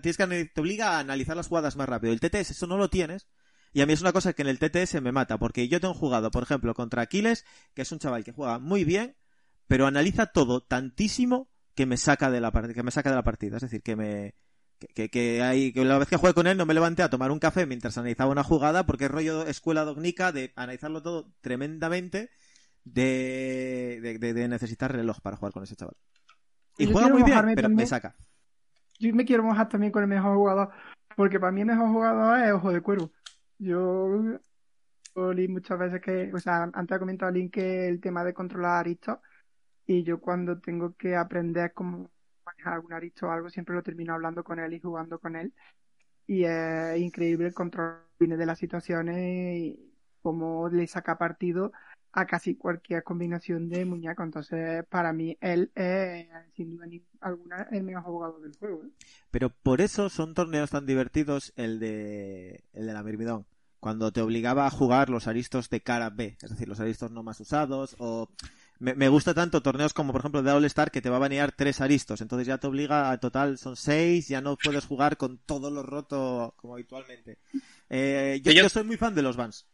[0.02, 2.14] tienes que, te obliga a analizar las jugadas más rápido.
[2.14, 3.26] El TTS eso no lo tienes.
[3.72, 5.94] Y a mí es una cosa que en el TTS me mata, porque yo tengo
[5.94, 9.16] jugado, por ejemplo, contra Aquiles, que es un chaval que juega muy bien,
[9.68, 13.22] pero analiza todo tantísimo que me saca de la partida, que me saca de la
[13.24, 13.56] partida.
[13.56, 14.34] Es decir, que me,
[14.94, 17.30] que, que, hay, que la vez que jugué con él no me levanté a tomar
[17.30, 22.30] un café mientras analizaba una jugada porque es rollo escuela dognica de analizarlo todo tremendamente
[22.84, 25.96] de, de, de- de necesitar reloj para jugar con ese chaval.
[26.78, 28.16] Y Yo juega muy bien, pero me saca.
[28.98, 30.70] Yo me quiero mojar también con el mejor jugador,
[31.16, 33.10] porque para mí el mejor jugador es Ojo de Cuervo.
[33.58, 34.38] Yo
[35.14, 38.32] yo leí muchas veces que, o sea, antes ha comentado Link que el tema de
[38.34, 39.18] controlar aristos,
[39.90, 42.08] y yo cuando tengo que aprender cómo
[42.46, 45.52] manejar algún aristo o algo, siempre lo termino hablando con él y jugando con él.
[46.28, 51.72] Y es increíble el control de las situaciones y cómo le saca partido
[52.12, 54.24] a casi cualquier combinación de muñecos.
[54.24, 56.86] Entonces, para mí, él es, sin duda
[57.20, 58.84] alguna, el mejor jugador del juego.
[58.84, 58.90] ¿eh?
[59.32, 63.44] Pero por eso son torneos tan divertidos el de, el de la Mirmidón.
[63.80, 67.24] Cuando te obligaba a jugar los aristos de cara B, es decir, los aristos no
[67.24, 68.28] más usados, o
[68.80, 71.20] me, me gusta tanto torneos como por ejemplo de All Star que te va a
[71.20, 75.16] banear tres aristos, entonces ya te obliga a total son seis, ya no puedes jugar
[75.16, 77.38] con todo lo roto como habitualmente.
[77.88, 79.66] Eh, yo, Yo- yo soy muy fan de los bans.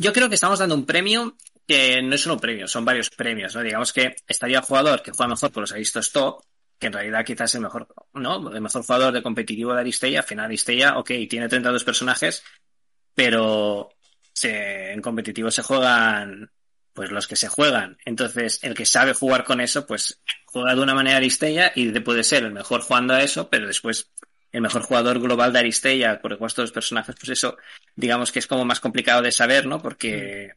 [0.00, 3.10] Yo creo que estamos dando un premio que no es solo un premio, son varios
[3.10, 3.62] premios, ¿no?
[3.62, 6.42] Digamos que estaría el jugador que juega mejor con los aristos top,
[6.78, 8.50] que en realidad quizás es el mejor, ¿no?
[8.52, 12.42] El mejor jugador de competitivo de Aristella, al final Aristella, ok, tiene 32 personajes,
[13.14, 13.90] pero
[14.32, 16.50] se- en competitivo se juegan
[16.94, 17.98] pues los que se juegan.
[18.04, 22.00] Entonces, el que sabe jugar con eso, pues juega de una manera Aristella y de-
[22.00, 24.10] puede ser el mejor jugando a eso, pero después
[24.52, 27.56] el mejor jugador global de Aristella, por el resto de los personajes, pues eso,
[27.96, 29.80] digamos que es como más complicado de saber, ¿no?
[29.80, 30.52] Porque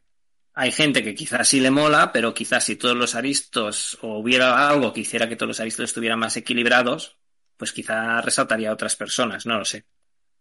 [0.54, 4.69] hay gente que quizás sí le mola, pero quizás si todos los aristos o hubiera
[4.69, 7.17] algo que hiciera que todos los aristos estuvieran más equilibrados,
[7.58, 9.86] pues quizá resaltaría a otras personas, no lo sé.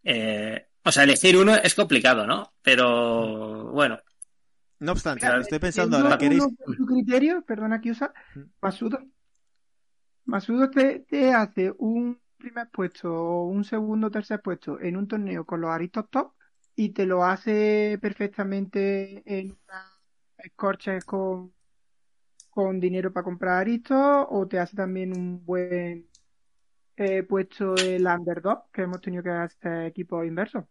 [0.04, 2.54] Eh, o sea, elegir uno es complicado, ¿no?
[2.62, 4.00] Pero bueno,
[4.84, 6.46] No obstante, Claro, estoy pensando ahora, ¿queréis?
[6.76, 8.12] tu criterio, perdona que usa.
[8.60, 8.98] Masudo.
[10.26, 15.08] Masudo te, te hace un primer puesto o un segundo o tercer puesto en un
[15.08, 16.32] torneo con los aristos top
[16.76, 19.90] y te lo hace perfectamente en una
[20.38, 21.54] escorches con,
[22.50, 26.06] con dinero para comprar aristos o te hace también un buen
[26.96, 30.64] eh, puesto el underdog que hemos tenido que hacer equipos inversos.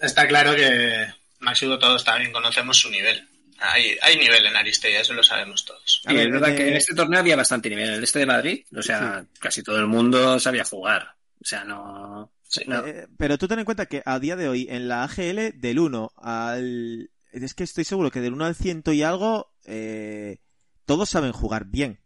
[0.00, 1.06] Está claro que
[1.40, 3.28] Maxudo todos también conocemos su nivel.
[3.58, 6.02] Hay, hay nivel en Aristella, eso lo sabemos todos.
[6.06, 7.88] A Sí, ver, es verdad eh, que en este torneo había bastante nivel.
[7.88, 11.14] En el este de Madrid, o sea, casi todo el mundo sabía jugar.
[11.40, 12.32] O sea, no.
[12.66, 12.86] no.
[12.86, 15.78] Eh, pero tú ten en cuenta que a día de hoy en la AGL del
[15.78, 17.10] 1 al...
[17.32, 20.38] Es que estoy seguro que del 1 al 100 y algo eh,
[20.84, 22.00] todos saben jugar bien.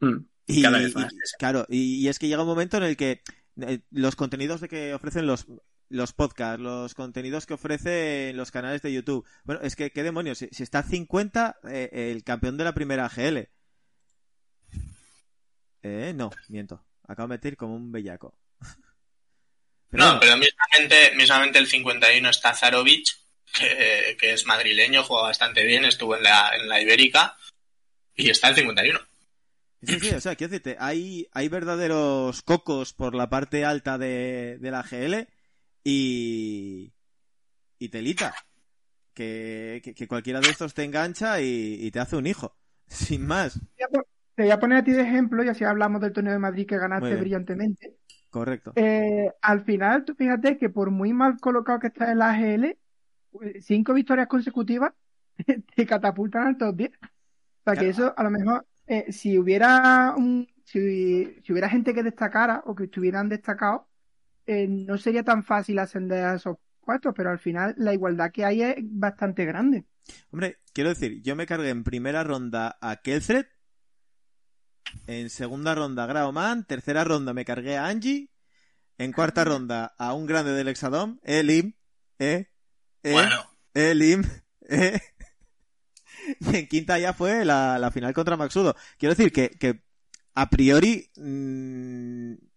[0.00, 1.12] Mm, Y, cada vez y- más.
[1.38, 3.22] claro, y, y es que llega un momento en el que
[3.60, 5.46] eh, los contenidos de que ofrecen los,
[5.88, 9.26] los podcasts, los contenidos que ofrecen los canales de YouTube.
[9.44, 10.38] Bueno, es que, ¿qué demonios?
[10.38, 13.48] Si, si está a 50, eh, el campeón de la primera AGL.
[15.82, 16.84] Eh, no, miento.
[17.06, 18.34] Acabo de meter como un bellaco.
[19.90, 23.06] Pero no, bueno, pero mismamente, mismamente el 51 está Zarovic,
[23.54, 27.38] que, que es madrileño, juega bastante bien, estuvo en la, en la Ibérica
[28.14, 29.00] y está el 51.
[29.82, 34.58] Sí, sí, o sea, quiero decirte, hay, hay verdaderos cocos por la parte alta de,
[34.58, 35.26] de la GL
[35.84, 36.92] y,
[37.78, 38.34] y telita.
[39.14, 42.56] Que, que, que cualquiera de estos te engancha y, y te hace un hijo.
[42.86, 43.60] Sin más.
[44.34, 46.66] Te voy a poner a ti de ejemplo y así hablamos del torneo de Madrid
[46.66, 47.96] que ganaste brillantemente.
[48.30, 48.72] Correcto.
[48.76, 52.78] Eh, al final, tú fíjate que por muy mal colocado que estás en la AGL,
[53.60, 54.92] cinco victorias consecutivas
[55.74, 56.90] te catapultan al top 10.
[56.90, 56.98] O
[57.64, 62.04] sea que eso, a lo mejor, eh, si hubiera un, si, si hubiera gente que
[62.04, 63.82] destacara o que estuvieran destacados,
[64.48, 68.46] eh, no sería tan fácil ascender a esos puestos, pero al final la igualdad que
[68.46, 69.84] hay es bastante grande.
[70.30, 73.44] Hombre, quiero decir, yo me cargué en primera ronda a Kelthred,
[75.06, 78.30] en segunda ronda a Graoman, tercera ronda me cargué a Angie,
[78.96, 81.74] en cuarta ronda a un grande del Exadom, Elim,
[82.18, 82.46] eh,
[83.02, 84.24] eh, Bueno, Elim,
[84.68, 84.98] eh.
[86.40, 88.74] Y en quinta ya fue la, la final contra Maxudo.
[88.98, 89.82] Quiero decir que, que
[90.34, 92.47] a priori, mm,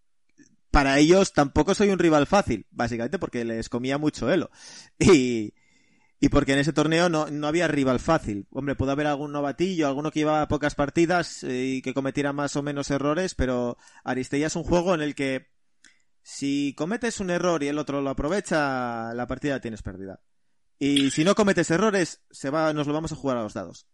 [0.72, 4.50] para ellos tampoco soy un rival fácil, básicamente porque les comía mucho elo.
[5.00, 5.54] Y,
[6.24, 8.46] Y porque en ese torneo no, no había rival fácil.
[8.52, 12.32] Hombre, puede haber algún novatillo, alguno que iba a pocas partidas eh, y que cometiera
[12.32, 15.48] más o menos errores, pero Aristella es un juego en el que
[16.22, 20.22] si cometes un error y el otro lo aprovecha, la partida la tienes perdida.
[20.78, 23.88] Y si no cometes errores, se va, nos lo vamos a jugar a los dados.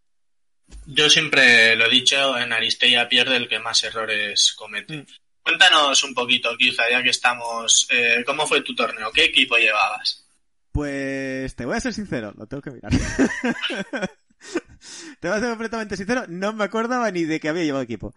[0.86, 4.98] Yo siempre lo he dicho, en Aristella pierde el que más errores comete.
[4.98, 5.06] Mm.
[5.48, 7.88] Cuéntanos un poquito, quizá, ya que estamos.
[7.90, 9.10] eh, ¿Cómo fue tu torneo?
[9.14, 10.28] ¿Qué equipo llevabas?
[10.74, 12.92] Pues te voy a ser sincero, lo tengo que mirar.
[15.22, 18.14] te voy a ser completamente sincero, no me acordaba ni de que había llevado equipo.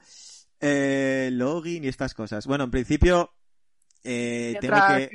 [0.58, 2.48] Eh, login y estas cosas.
[2.48, 3.32] Bueno, en principio
[4.04, 5.10] eh, tengo que...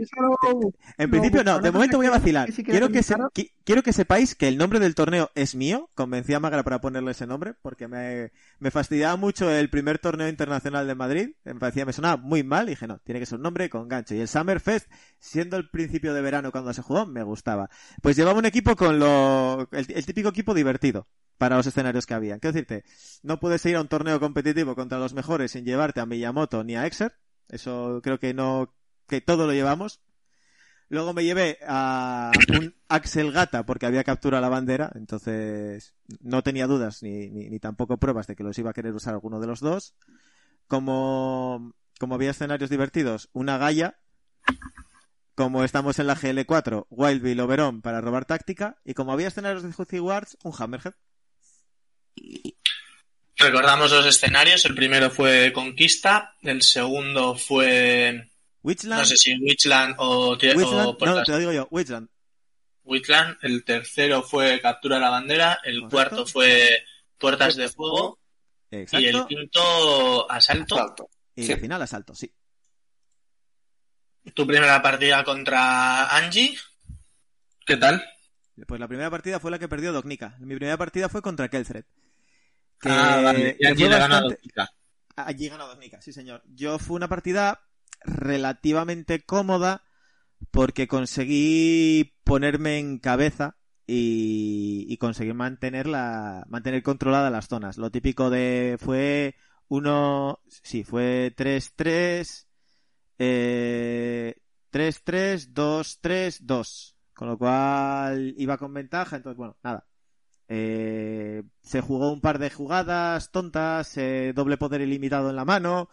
[0.98, 2.52] En lo principio no, de momento voy a vacilar.
[2.54, 3.16] Quiero que, se-
[3.64, 5.90] quiero que sepáis que el nombre del torneo es mío.
[5.96, 10.28] Convencí a Magra para ponerle ese nombre porque me, me fastidiaba mucho el primer torneo
[10.30, 11.30] internacional de Madrid.
[11.44, 13.88] Me parecía, me sonaba muy mal y dije no, tiene que ser un nombre con
[13.88, 14.16] gancho.
[14.16, 17.70] Y el Summerfest, siendo el principio de verano cuando se jugó, me gustaba.
[18.02, 22.14] Pues llevaba un equipo con lo, el, el típico equipo divertido para los escenarios que
[22.14, 22.40] había.
[22.40, 22.84] Quiero decirte,
[23.24, 26.76] no puedes ir a un torneo competitivo contra los mejores sin llevarte a Miyamoto ni
[26.76, 27.14] a Exer.
[27.50, 28.74] Eso creo que no,
[29.08, 30.02] que todo lo llevamos.
[30.88, 36.68] Luego me llevé a un Axel Gata porque había captura la bandera, entonces no tenía
[36.68, 39.60] dudas ni, ni, tampoco pruebas de que los iba a querer usar alguno de los
[39.60, 39.96] dos.
[40.68, 44.00] Como, como había escenarios divertidos, una Gaia.
[45.36, 48.78] Como estamos en la GL4, Wild Bill Oberon para robar táctica.
[48.86, 50.94] Y como había escenarios de Juicy Wars, un Hammerhead.
[53.38, 54.64] Recordamos los escenarios.
[54.66, 58.30] El primero fue Conquista, el segundo fue.
[58.64, 59.00] Witchland.
[59.02, 62.08] No sé si Witchland o, tie- Witchland, o no, te lo digo yo, Witchland.
[62.84, 63.38] Witchland.
[63.42, 65.60] El tercero fue Captura la Bandera.
[65.64, 65.90] El Correcto.
[65.96, 66.84] cuarto fue
[67.18, 68.20] Puertas de Fuego.
[68.72, 69.00] Exacto.
[69.00, 70.76] Y el quinto, Asalto.
[70.76, 71.10] Asalto.
[71.36, 71.52] Y Sí.
[71.54, 72.32] al final asalto, sí.
[74.34, 76.58] Tu primera partida contra Angie.
[77.66, 78.04] ¿Qué tal?
[78.68, 80.36] Pues la primera partida fue la que perdió Dognica.
[80.40, 81.84] Mi primera partida fue contra Kelthred.
[82.80, 83.58] Que, ah, vale.
[83.60, 84.70] Y fue le ganado bastante- Kika.
[85.18, 86.44] Allí ganó Dognica, sí señor.
[86.54, 87.62] Yo fue una partida
[88.04, 89.84] relativamente cómoda
[90.52, 93.56] porque conseguí ponerme en cabeza
[93.88, 97.78] y, y conseguir mantener la, mantener controlada las zonas.
[97.78, 99.36] Lo típico de fue
[99.68, 102.48] uno, sí, fue 3-3,
[103.20, 104.36] eh,
[104.72, 106.96] 3-3, 2-3, 2.
[107.14, 109.86] Con lo cual iba con ventaja, entonces bueno, nada.
[110.48, 115.90] Eh, se jugó un par de jugadas tontas, eh, doble poder ilimitado en la mano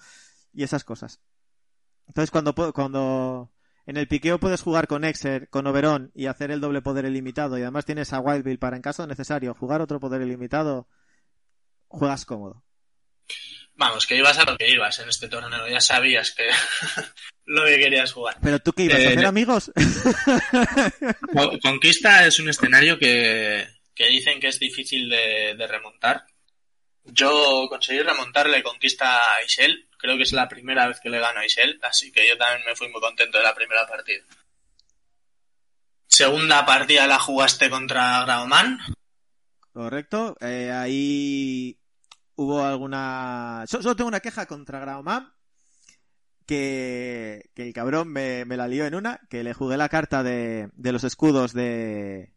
[0.52, 1.20] y esas cosas.
[2.06, 3.50] Entonces cuando, cuando
[3.86, 7.56] en el piqueo puedes jugar con Exer, con Oberon y hacer el doble poder ilimitado
[7.58, 10.86] y además tienes a Wild Bill para en caso necesario jugar otro poder ilimitado,
[11.88, 12.62] juegas cómodo.
[13.74, 15.66] Vamos, que ibas a lo que ibas en este torneo.
[15.66, 16.44] Ya sabías que
[17.46, 18.36] lo que querías jugar.
[18.42, 19.72] Pero tú qué ibas a Eh, hacer amigos?
[21.32, 26.24] Co- Conquista es un escenario que, que dicen que es difícil de, de remontar.
[27.04, 29.88] Yo conseguí remontarle Conquista a Isel.
[29.98, 32.66] Creo que es la primera vez que le gano a Isel, así que yo también
[32.66, 34.22] me fui muy contento de la primera partida.
[36.06, 38.78] Segunda partida la jugaste contra Graoman.
[39.72, 40.36] Correcto.
[40.40, 41.78] Eh, ahí
[42.36, 43.64] hubo alguna...
[43.66, 45.32] So- Solo tengo una queja contra Graumam.
[46.46, 49.20] Que, que el cabrón me, me la lió en una.
[49.30, 52.32] Que le jugué la carta de, de los escudos de,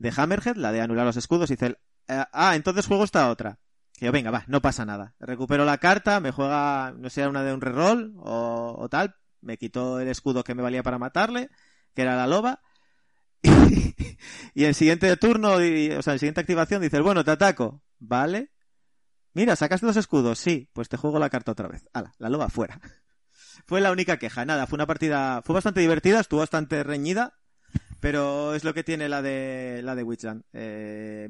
[0.00, 1.50] de Hammerhead, la de anular los escudos.
[1.50, 3.58] Y dice, el, eh, ah, entonces juego esta otra.
[3.92, 5.14] Que yo, venga, va, no pasa nada.
[5.20, 9.14] Recupero la carta, me juega, no sé, una de un reroll o, o tal.
[9.42, 11.50] Me quitó el escudo que me valía para matarle,
[11.94, 12.60] que era la loba.
[14.54, 17.82] y en siguiente turno, y- o sea, en siguiente activación dices, bueno, te ataco.
[17.98, 18.50] Vale.
[19.34, 20.38] Mira, sacaste dos escudos.
[20.38, 21.88] Sí, pues te juego la carta otra vez.
[21.92, 22.80] Ala, la loba fuera.
[23.66, 24.44] fue la única queja.
[24.46, 27.34] Nada, fue una partida, fue bastante divertida, estuvo bastante reñida.
[28.00, 30.44] Pero es lo que tiene la de la de Witchland.
[30.52, 31.28] Eh,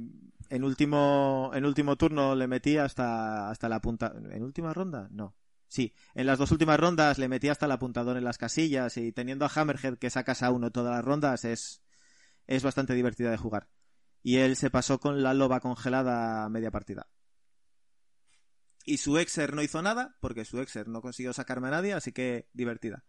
[0.48, 4.12] en último en último turno le metí hasta hasta la punta.
[4.30, 5.08] ¿En última ronda?
[5.10, 5.34] No.
[5.68, 9.12] Sí, en las dos últimas rondas le metí hasta el apuntador en las casillas y
[9.12, 11.82] teniendo a Hammerhead que sacas a uno todas las rondas es
[12.46, 13.68] es bastante divertida de jugar.
[14.22, 17.08] Y él se pasó con la loba congelada media partida.
[18.84, 22.12] Y su exer no hizo nada, porque su exer no consiguió sacarme a nadie, así
[22.12, 23.04] que divertida.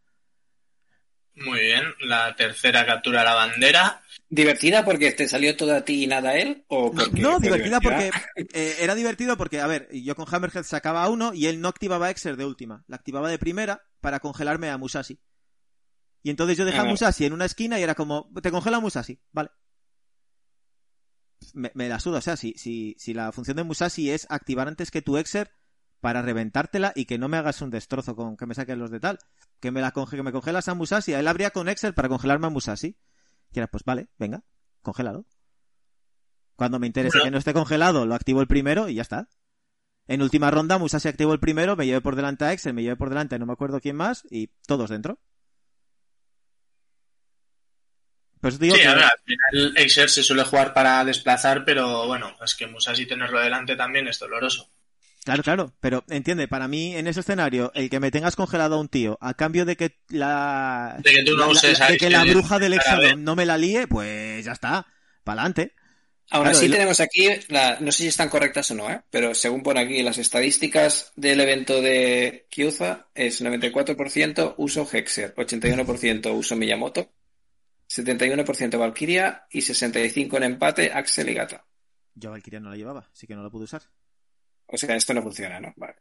[1.35, 1.83] Muy bien.
[2.01, 4.01] La tercera captura la bandera.
[4.29, 6.63] ¿Divertida porque te salió todo a ti y nada a él?
[6.67, 8.11] ¿O No, porque no, fue divertida porque
[8.53, 11.67] eh, era divertido porque, a ver, yo con Hammerhead sacaba a uno y él no
[11.67, 12.83] activaba Exer de última.
[12.87, 15.19] La activaba de primera para congelarme a Musashi.
[16.23, 16.91] Y entonces yo dejaba a Ah.
[16.91, 19.49] Musashi en una esquina y era como, te congela Musashi, vale.
[21.53, 24.67] Me, me la suda, o sea, si, si, si la función de Musashi es activar
[24.67, 25.51] antes que tu Exer
[26.01, 28.99] para reventártela y que no me hagas un destrozo con que me saquen los de
[28.99, 29.19] tal,
[29.59, 32.47] que me la conge- que me congelas a Musashi, él habría con Exer para congelarme
[32.47, 32.97] a Musashi.
[33.53, 34.43] Y era, pues vale, venga,
[34.81, 35.25] congélalo.
[36.55, 39.29] Cuando me interese que no esté congelado, lo activo el primero y ya está.
[40.07, 42.95] En última ronda, Musashi activó el primero, me llevé por delante a Excel, me llevé
[42.97, 45.19] por delante, no me acuerdo quién más, y todos dentro.
[48.41, 48.87] Pues digo sí, que...
[48.87, 53.75] al final Excel se suele jugar para desplazar, pero bueno, es que Musashi tenerlo delante
[53.75, 54.69] también es doloroso.
[55.23, 58.79] Claro, claro, pero entiende, para mí en ese escenario, el que me tengas congelado a
[58.79, 60.97] un tío a cambio de que la.
[61.03, 63.57] De que tú no uses la, de que la bruja del Exodon no me la
[63.57, 64.87] líe, pues ya está,
[65.23, 65.75] para adelante.
[66.31, 69.01] Ahora sí tenemos aquí, la, no sé si están correctas o no, ¿eh?
[69.09, 76.33] pero según pone aquí las estadísticas del evento de Kyuza, es 94% uso Hexer, 81%
[76.33, 77.11] uso Miyamoto,
[77.89, 81.65] 71% Valkyria y 65% en empate Axel y Gata.
[82.15, 83.81] Yo Valkyria no la llevaba, así que no la pude usar.
[84.71, 85.73] O sea, esto no funciona, ¿no?
[85.75, 85.95] Vale.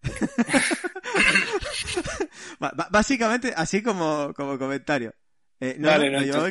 [2.90, 5.12] Básicamente, así como, como comentario.
[5.58, 6.48] Eh, no, vale, no,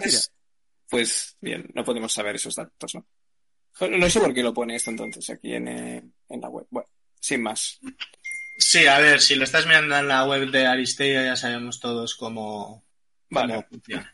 [0.90, 3.08] pues bien, no podemos saber esos datos, ¿no?
[3.88, 6.66] No sé por qué lo pone esto entonces aquí en, eh, en la web.
[6.70, 6.90] Bueno,
[7.20, 7.80] sin más.
[8.58, 12.16] Sí, a ver, si lo estás mirando en la web de Aristeia ya sabemos todos
[12.16, 12.84] cómo,
[13.30, 13.64] vale.
[13.70, 14.14] funciona.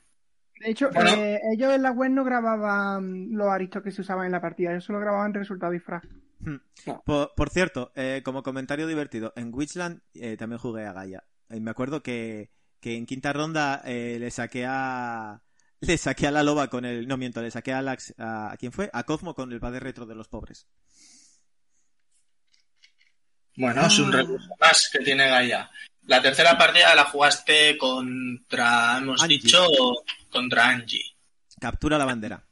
[0.60, 4.32] De hecho, eh, ellos en la web no grababan los aristos que se usaban en
[4.34, 6.08] la partida, ellos solo grababan resultado y frag.
[6.45, 6.57] Hmm.
[7.03, 11.23] Por, cierto, eh, como comentario divertido, en Witchland eh, también jugué a Gaia.
[11.49, 15.41] Y me acuerdo que, que en quinta ronda eh, le saqué a.
[15.81, 17.07] Le saqué a la loba con el.
[17.07, 17.83] No miento, le saqué a,
[18.17, 18.89] a, quién fue?
[18.93, 20.67] A Cosmo con el padre retro de los pobres.
[23.57, 25.69] Bueno, es un recurso más que tiene Gaia.
[26.07, 29.67] La tercera partida la jugaste contra, hemos dicho,
[30.29, 31.03] contra Angie.
[31.59, 32.47] Captura la bandera.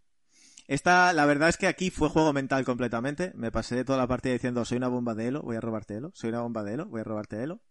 [0.68, 3.32] Esta, la verdad es que aquí fue juego mental completamente.
[3.36, 6.12] Me pasé toda la partida diciendo, soy una bomba de Elo, voy a robarte Elo.
[6.14, 7.62] Soy una bomba de Elo, voy a robarte Elo.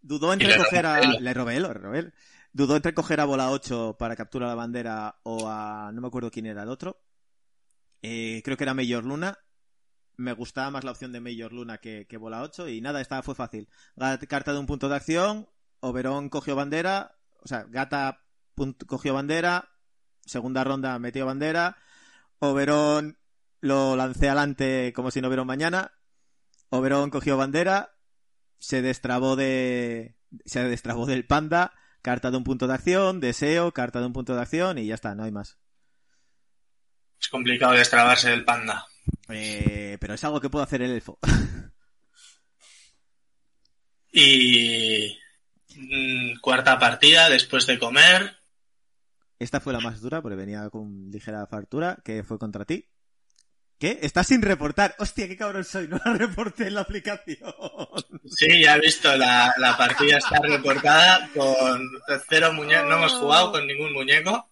[0.00, 1.00] Dudó entre coger a...
[1.00, 2.12] Le robé Elo, le robé
[2.52, 5.90] Dudó entre coger a bola 8 para capturar la bandera o a...
[5.92, 7.02] No me acuerdo quién era el otro.
[8.02, 9.38] Eh, creo que era Mayor Luna.
[10.16, 13.22] Me gustaba más la opción de Mayor Luna que, que bola 8 y nada, esta
[13.22, 13.68] fue fácil.
[14.28, 15.48] Carta de un punto de acción,
[15.80, 18.24] Oberón cogió bandera, o sea, Gata
[18.86, 19.70] cogió bandera,
[20.28, 21.76] segunda ronda metió bandera.
[22.38, 23.18] Oberón
[23.60, 25.92] lo lancé adelante como si no hubiera mañana.
[26.70, 27.94] Oberón cogió bandera.
[28.58, 30.16] Se destrabó de.
[30.44, 31.72] Se destrabó del panda.
[32.02, 33.20] Carta de un punto de acción.
[33.20, 33.72] Deseo.
[33.72, 34.78] Carta de un punto de acción.
[34.78, 35.58] Y ya está, no hay más.
[37.20, 38.86] Es complicado destrabarse del panda.
[39.28, 41.18] Eh, pero es algo que puede hacer el elfo.
[44.12, 45.18] y.
[45.74, 48.37] Mm, cuarta partida después de comer.
[49.38, 52.88] Esta fue la más dura porque venía con ligera fartura, que fue contra ti.
[53.78, 54.00] ¿Qué?
[54.02, 54.96] Estás sin reportar.
[54.98, 55.86] Hostia, qué cabrón soy.
[55.86, 57.54] No la reporté en la aplicación.
[58.26, 59.16] Sí, ya he visto.
[59.16, 61.88] La, partida está reportada con
[62.28, 62.88] cero muñecos.
[62.88, 64.50] No hemos jugado con ningún muñeco.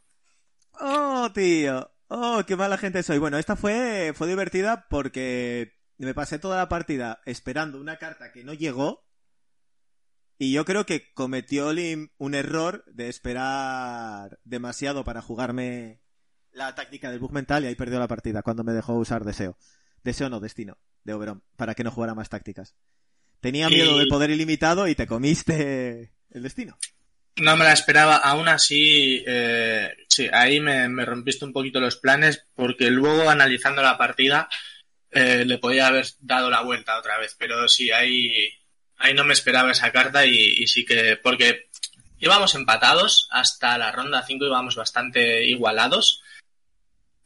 [0.80, 1.90] Oh, tío.
[2.06, 3.18] Oh, qué mala gente soy.
[3.18, 8.44] Bueno, esta fue, fue divertida porque me pasé toda la partida esperando una carta que
[8.44, 9.05] no llegó
[10.38, 16.00] y yo creo que cometió Lim un error de esperar demasiado para jugarme
[16.52, 19.56] la táctica del bug mental y ahí perdió la partida cuando me dejó usar deseo.
[20.02, 22.74] Deseo no, destino, de Oberon, para que no jugara más tácticas.
[23.40, 26.78] Tenía miedo del poder ilimitado y te comiste el destino.
[27.36, 32.46] No me la esperaba, aún así, eh, sí, ahí me, rompiste un poquito los planes
[32.54, 34.48] porque luego analizando la partida
[35.10, 38.48] eh, le podía haber dado la vuelta otra vez, pero sí, ahí
[38.98, 41.68] ahí no me esperaba esa carta y, sí que, porque
[42.18, 46.22] íbamos empatados hasta la ronda 5, íbamos bastante igualados.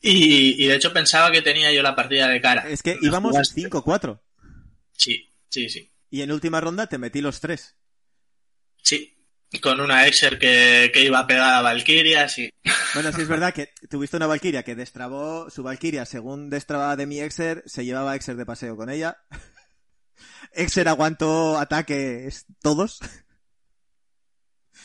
[0.01, 2.69] Y, de hecho pensaba que tenía yo la partida de cara.
[2.69, 4.21] Es que íbamos 5-4.
[4.97, 5.93] Sí, sí, sí.
[6.11, 7.77] Y en última ronda te metí los tres.
[8.83, 9.17] Sí,
[9.59, 12.51] con una Exer que, que, iba a pegar a Valkyria, sí.
[12.95, 17.07] Bueno, sí es verdad que tuviste una Valkyria que destrabó su Valkyria, según destrababa de
[17.07, 19.19] mi Exer, se llevaba Exer de paseo con ella.
[20.53, 23.01] Exer aguantó ataques todos.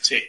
[0.02, 0.22] Sí.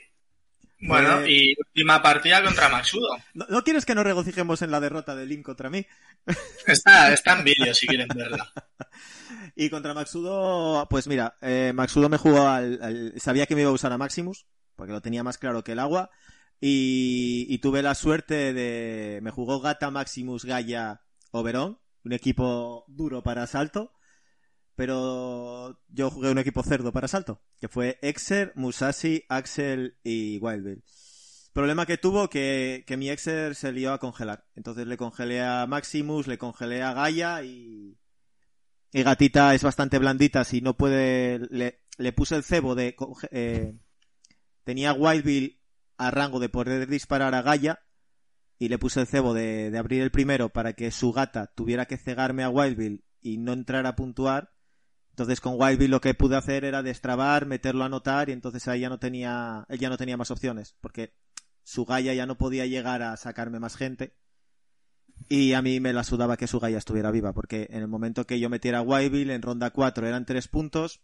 [0.80, 3.09] Bueno, pues- y última partida contra Maxudo.
[3.34, 5.86] ¿No, quieres que nos regocijemos en la derrota de Link contra mí?
[6.66, 8.52] Está, está en vídeo si quieren verla.
[9.59, 13.74] Y contra Maxudo, pues mira, eh, Maxudo me jugó al, Sabía que me iba a
[13.74, 14.46] usar a Maximus,
[14.76, 16.11] porque lo tenía más claro que el agua.
[16.61, 19.20] Y, y tuve la suerte de...
[19.22, 21.00] Me jugó Gata, Maximus, Gaia,
[21.30, 21.80] Oberon.
[22.04, 23.95] Un equipo duro para asalto
[24.77, 30.85] pero yo jugué un equipo cerdo para salto, que fue Exer, Musashi, Axel y Wildbill.
[31.55, 34.45] Problema que tuvo que, que mi Exer se lió a congelar.
[34.55, 37.97] Entonces le congelé a Maximus, le congelé a Gaia y,
[38.93, 40.45] y Gatita es bastante blandita.
[40.45, 42.95] Si no puede, le, le puse el cebo de,
[43.31, 43.74] eh,
[44.64, 45.59] tenía Wildbill
[45.97, 47.81] a rango de poder disparar a Gaia
[48.59, 51.87] y le puse el cebo de, de abrir el primero para que su gata tuviera
[51.87, 54.53] que cegarme a Wildville y no entrar a puntuar.
[55.17, 58.81] Entonces con Wildville lo que pude hacer era destrabar, meterlo a anotar y entonces ahí
[58.81, 61.14] ya no tenía, él ya no tenía más opciones, porque
[61.62, 64.14] su Gaia ya no podía llegar a sacarme más gente.
[65.31, 68.27] Y a mí me la sudaba que su Gaia estuviera viva, porque en el momento
[68.27, 71.01] que yo metiera a en ronda 4 eran 3 puntos,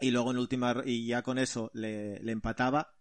[0.00, 2.94] y luego en última, y ya con eso le, le empataba,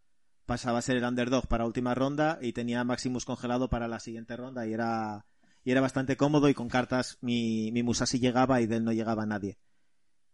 [0.45, 4.35] pasaba a ser el underdog para última ronda y tenía Maximus congelado para la siguiente
[4.35, 5.25] ronda y era,
[5.63, 8.91] y era bastante cómodo y con cartas mi, mi Musashi llegaba y de él no
[8.91, 9.57] llegaba nadie.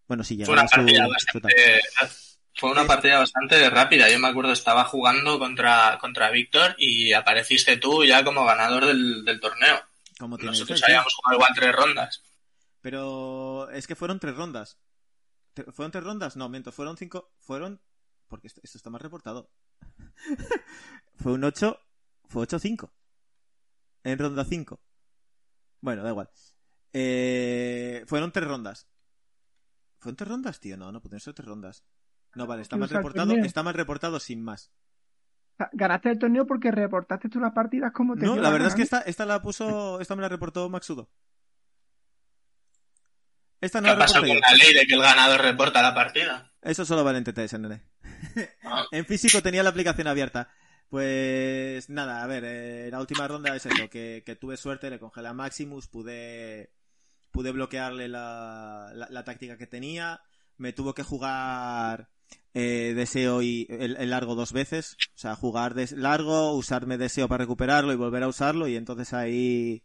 [0.07, 1.81] Bueno, sí Fue una su, partida su bastante,
[2.55, 4.09] fue una partida bastante rápida.
[4.09, 9.25] Yo me acuerdo, estaba jugando contra, contra Víctor y apareciste tú ya como ganador del,
[9.25, 9.81] del torneo.
[10.19, 10.91] como Nosotros ser, sí.
[10.91, 12.23] habíamos jugado igual tres rondas.
[12.81, 14.77] Pero es que fueron tres rondas.
[15.73, 16.35] ¿Fueron tres rondas?
[16.35, 17.31] No, miento, fueron cinco.
[17.39, 17.81] Fueron.
[18.27, 19.51] Porque esto, esto está más reportado.
[21.15, 21.79] fue un 8.
[22.27, 22.91] Fue 8-5.
[24.03, 24.79] En ronda 5.
[25.81, 26.29] Bueno, da igual.
[26.93, 28.87] Eh, fueron tres rondas.
[30.05, 30.77] ¿Fueron tres rondas, tío?
[30.77, 31.83] No, no pueden ser tres rondas.
[32.35, 33.33] No, vale, está ¿Qué mal reportado.
[33.37, 34.71] Está mal reportado sin más.
[35.71, 38.83] Ganaste el torneo porque reportaste tú las partidas como te No, la verdad es que
[38.83, 39.99] esta, esta la puso.
[40.01, 41.09] Esta me la reportó Maxudo.
[43.59, 44.57] Esta no ¿Qué la pasa reporté con yo.
[44.57, 46.53] la ley de que el ganador reporta la partida?
[46.61, 47.81] Eso solo vale en TTS, nene.
[48.63, 48.85] Ah.
[48.91, 50.49] En físico tenía la aplicación abierta.
[50.87, 54.99] Pues nada, a ver, eh, la última ronda es eso, que, que tuve suerte, le
[54.99, 56.74] congelé a Maximus, pude,
[57.35, 60.21] pude bloquearle la, la, táctica que tenía,
[60.57, 62.07] me tuvo que jugar
[62.53, 67.43] eh, deseo y el, largo dos veces, o sea, jugar des- largo, usarme deseo para
[67.43, 69.83] recuperarlo y volver a usarlo y entonces ahí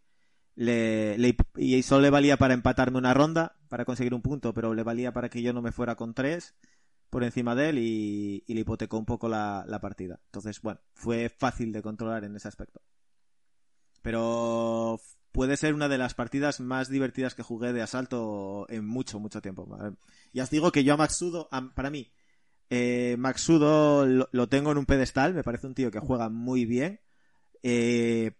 [0.55, 1.17] le,
[1.57, 5.13] y solo le valía para empatarme una ronda, para conseguir un punto, pero le valía
[5.13, 6.55] para que yo no me fuera con tres
[7.11, 10.21] por encima de él y, y le hipotecó un poco la, la partida.
[10.27, 12.81] Entonces, bueno, fue fácil de controlar en ese aspecto.
[14.03, 15.01] Pero
[15.33, 19.41] puede ser una de las partidas más divertidas que jugué de asalto en mucho, mucho
[19.41, 19.69] tiempo.
[20.33, 22.13] Ya os digo que yo a Maxudo, para mí,
[22.69, 26.65] eh, Maxudo lo, lo tengo en un pedestal, me parece un tío que juega muy
[26.65, 27.01] bien.
[27.63, 28.33] Eh,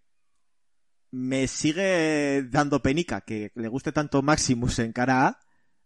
[1.11, 5.39] me sigue dando penica que le guste tanto Maximus en cara A,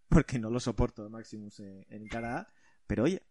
[0.07, 2.47] porque no lo soporto Maximus en, en cara A,
[2.87, 3.23] pero oye,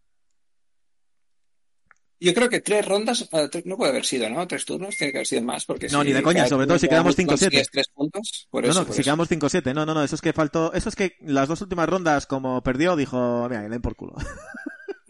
[2.20, 3.28] Yo creo que tres rondas,
[3.64, 4.46] no puede haber sido, ¿no?
[4.46, 6.78] Tres turnos, tiene que haber sido más, porque No, si ni de coña, sobre todo
[6.78, 7.26] si quedamos 5-7.
[7.26, 9.04] consigues tres puntos, por no, eso, no, por si eso.
[9.04, 11.88] quedamos 5-7, no, no, no, eso es que faltó, eso es que las dos últimas
[11.88, 14.14] rondas, como perdió, dijo, mira, le den por culo.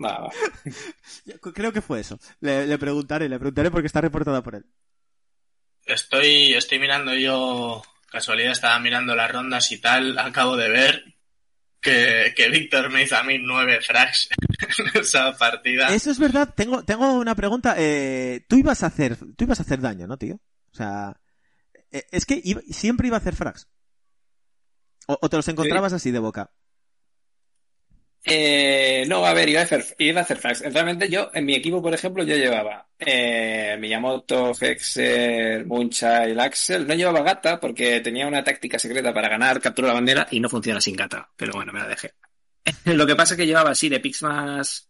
[0.03, 0.31] Va, va.
[1.55, 2.19] Creo que fue eso.
[2.41, 4.65] Le, le preguntaré, le preguntaré porque está reportada por él.
[5.87, 11.14] Estoy, estoy mirando yo, casualidad estaba mirando las rondas y tal, acabo de ver
[11.85, 14.29] que, que Víctor me hizo a mí nueve frags
[14.95, 15.95] en esa partida.
[15.95, 19.63] Eso es verdad, tengo, tengo una pregunta, eh, tú ibas a hacer, tú ibas a
[19.63, 20.37] hacer daño, ¿no, tío?
[20.73, 21.21] O sea,
[21.93, 23.69] eh, es que iba- siempre iba a hacer frags.
[25.07, 26.51] O, o te los encontrabas así de boca.
[28.27, 30.61] Eh, no, a ver, iba a hacer, iba a hacer frags.
[30.73, 36.41] Realmente yo, en mi equipo, por ejemplo, yo llevaba eh, Miyamoto, Hexer, Muncha y el
[36.41, 36.87] Axel.
[36.87, 40.27] No llevaba gata porque tenía una táctica secreta para ganar captura la bandera.
[40.31, 42.15] y no funciona sin gata, pero bueno, me la dejé.
[42.87, 44.89] Lo que pasa es que llevaba así de picks más,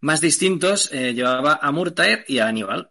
[0.00, 2.90] más distintos, eh, llevaba a Murtaer y a Aníbal.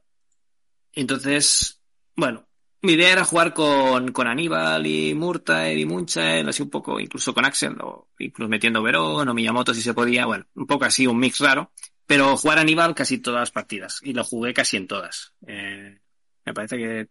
[0.94, 1.82] Entonces,
[2.16, 2.48] bueno,
[2.82, 7.34] mi idea era jugar con, con Aníbal y Murtaer y Munchael, así un poco, incluso
[7.34, 11.06] con Axel, o incluso metiendo Verón o Miyamoto si se podía, bueno, un poco así,
[11.08, 11.72] un mix raro,
[12.06, 15.34] pero jugar a Aníbal casi todas las partidas, y lo jugué casi en todas.
[15.48, 16.00] Eh,
[16.46, 17.08] me parece que,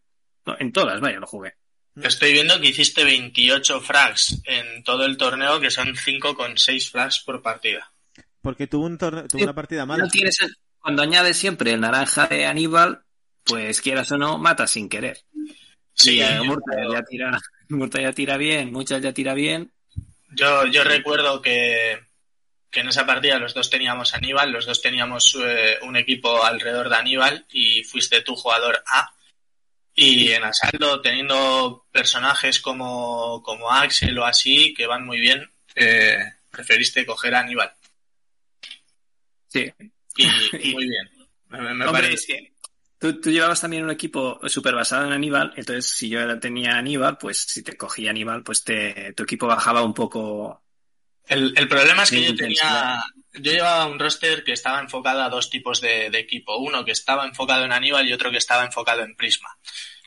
[0.47, 1.55] no, en todas, vaya, lo jugué.
[1.97, 7.43] Estoy viendo que hiciste 28 frags en todo el torneo, que son 5,6 frags por
[7.43, 7.93] partida.
[8.41, 10.05] Porque tuvo, un tuvo Sí, una partida mala.
[10.05, 13.03] No tienes el- cuando añades siempre el naranja de Aníbal,
[13.45, 15.19] pues quieras o no, matas sin querer.
[15.95, 17.31] Sí, eh, yo- Murta ya tira,
[17.69, 19.71] Murta ya tira bien, muchas ya tira bien.
[20.33, 21.99] Yo, yo recuerdo que,
[22.71, 26.89] que en esa partida los dos teníamos Aníbal, los dos teníamos eh, un equipo alrededor
[26.89, 29.13] de Aníbal y fuiste tu jugador A.
[29.93, 36.17] Y en Asalto, teniendo personajes como, como Axel o así, que van muy bien, eh,
[36.51, 37.73] preferiste coger a Aníbal.
[39.49, 39.71] Sí.
[40.17, 40.25] Y,
[40.71, 41.11] y muy bien.
[41.49, 42.15] Me, me Hombre, parece.
[42.15, 42.53] es que
[43.01, 47.19] tú, tú llevabas también un equipo súper basado en Aníbal, entonces si yo tenía Aníbal,
[47.19, 50.63] pues si te cogía Aníbal, pues te, tu equipo bajaba un poco.
[51.27, 55.29] El, el problema es que yo tenía, yo llevaba un roster que estaba enfocado a
[55.29, 56.59] dos tipos de, de equipo.
[56.59, 59.57] Uno que estaba enfocado en Aníbal y otro que estaba enfocado en Prisma.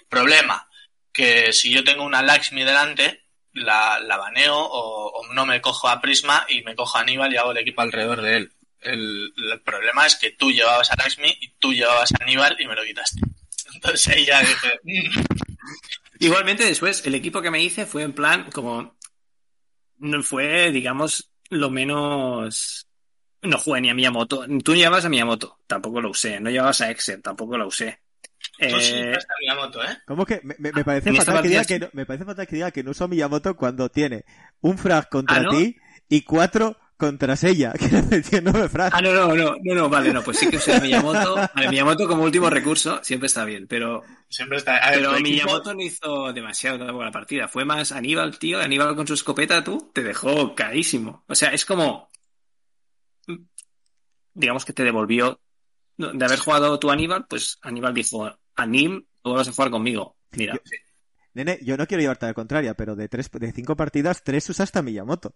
[0.08, 0.70] Problema,
[1.12, 3.24] que si yo tengo una Lakshmi delante,
[3.54, 7.34] la, la baneo o, o no me cojo a Prisma y me cojo a Aníbal
[7.34, 8.52] y hago el equipo alrededor de él.
[8.86, 12.68] El, el problema es que tú llevabas a Lakshmi y tú llevabas a Aníbal y
[12.68, 13.22] me lo quitaste.
[13.74, 14.80] Entonces ya dije...
[14.84, 15.24] "Mm".
[16.20, 18.96] Igualmente después, el equipo que me hice fue en plan como...
[19.98, 22.88] No fue, digamos, lo menos...
[23.42, 24.46] No jugué ni a Miyamoto.
[24.64, 26.40] Tú llevabas a Miyamoto, tampoco lo usé.
[26.40, 28.00] No llevabas a Excel, tampoco lo usé.
[28.58, 29.98] Tú sí, Eh, hasta Miyamoto, ¿eh?
[30.06, 32.56] ¿Cómo que me, me- me parece fatal que diga que no, me parece fatal que
[32.56, 34.24] diga que no uso Miyamoto cuando tiene
[34.62, 35.50] un frag contra ¿Ah, no?
[35.52, 35.76] ti
[36.08, 37.74] y cuatro contra Sella?
[37.78, 38.68] Quiero decir, no me.
[38.92, 41.36] Ah, no, no, no, no, no, vale, no, pues sí que usé a Miyamoto.
[41.36, 44.78] Vale, Miyamoto como último recurso siempre está bien, pero, Siempre está...
[44.78, 47.48] A ver, pero tu equipo- Miyamoto no hizo demasiado tampoco la partida.
[47.48, 48.60] Fue más Aníbal, tío.
[48.60, 51.24] Aníbal con su escopeta, tú, te dejó carísimo.
[51.28, 52.10] O sea, es como.
[54.34, 55.40] Digamos que te devolvió.
[55.98, 60.18] De haber jugado tú Aníbal, pues Aníbal dijo: Anim, tú vas a jugar conmigo.
[60.32, 60.60] Mira,
[61.36, 64.50] Nene, yo no quiero llevarte a la contraria, pero de tres, de cinco partidas, tres
[64.50, 65.36] usaste a Miyamoto.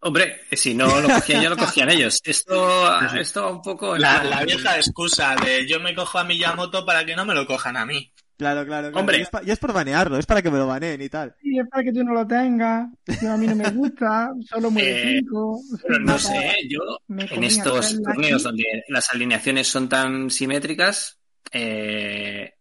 [0.00, 2.20] Hombre, si no lo cogían yo, lo cogían ellos.
[2.24, 3.96] Esto, esto un poco.
[3.96, 7.46] La, la vieja excusa de yo me cojo a Miyamoto para que no me lo
[7.46, 8.12] cojan a mí.
[8.36, 9.00] Claro, claro, claro.
[9.00, 9.18] Hombre.
[9.18, 11.34] Y es, pa- y es por banearlo, es para que me lo baneen y tal.
[11.42, 12.88] Y es para que tú no lo tengas.
[13.20, 14.30] Yo a mí no me gusta.
[14.48, 15.60] Solo mueve Eh, 5.
[15.84, 16.78] Pero no sé, yo
[17.08, 21.18] en estos torneos donde las alineaciones son tan simétricas,
[21.50, 22.54] eh,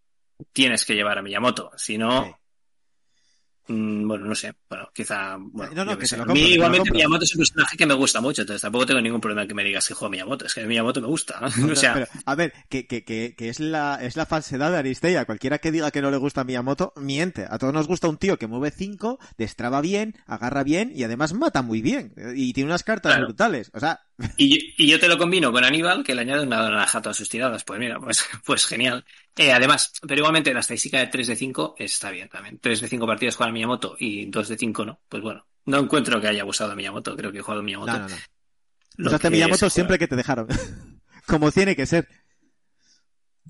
[0.52, 1.70] tienes que llevar a Miyamoto.
[1.78, 2.32] Si no, Sí.
[3.68, 4.53] Mm, bueno, no sé.
[4.70, 5.38] Bueno, quizá.
[5.39, 6.18] Bueno, No, no, que sé.
[6.18, 6.91] lo A compro, mí te lo igualmente.
[6.91, 9.63] Miyamoto es un personaje que me gusta mucho, entonces tampoco tengo ningún problema que me
[9.63, 10.45] digas que juego a Miyamoto.
[10.45, 11.39] Es que Miyamoto me gusta.
[11.72, 14.78] o sea, Pero, a ver, que, que, que, que es la, es la falsedad de
[14.78, 15.26] Aristeia.
[15.26, 17.45] Cualquiera que diga que no le gusta Miyamoto, miente.
[17.49, 21.34] A todos nos gusta un tío que mueve 5, destraba bien, agarra bien y además
[21.34, 22.13] mata muy bien.
[22.36, 23.28] Y tiene unas cartas Claro.
[23.28, 23.72] brutales.
[23.74, 24.01] O sea,
[24.38, 27.18] Y, y yo te lo combino con Aníbal, que le añade una naranja a todas
[27.18, 27.63] sus tiradas.
[27.63, 29.05] Pues mira, pues, pues genial.
[29.36, 32.59] Eh, además, pero igualmente la estadística de 3 de 5 está bien también.
[32.59, 34.99] 3 de 5 partidas juega Miyamoto y 2 de 5 no.
[35.07, 37.15] Pues bueno, no encuentro que haya abusado de Miyamoto.
[37.15, 37.93] Creo que he jugado a Miyamoto.
[37.93, 38.15] no, no,
[38.97, 39.07] no.
[39.07, 40.47] Usaste Miyamoto siempre que te dejaron.
[41.28, 42.07] Como tiene que ser.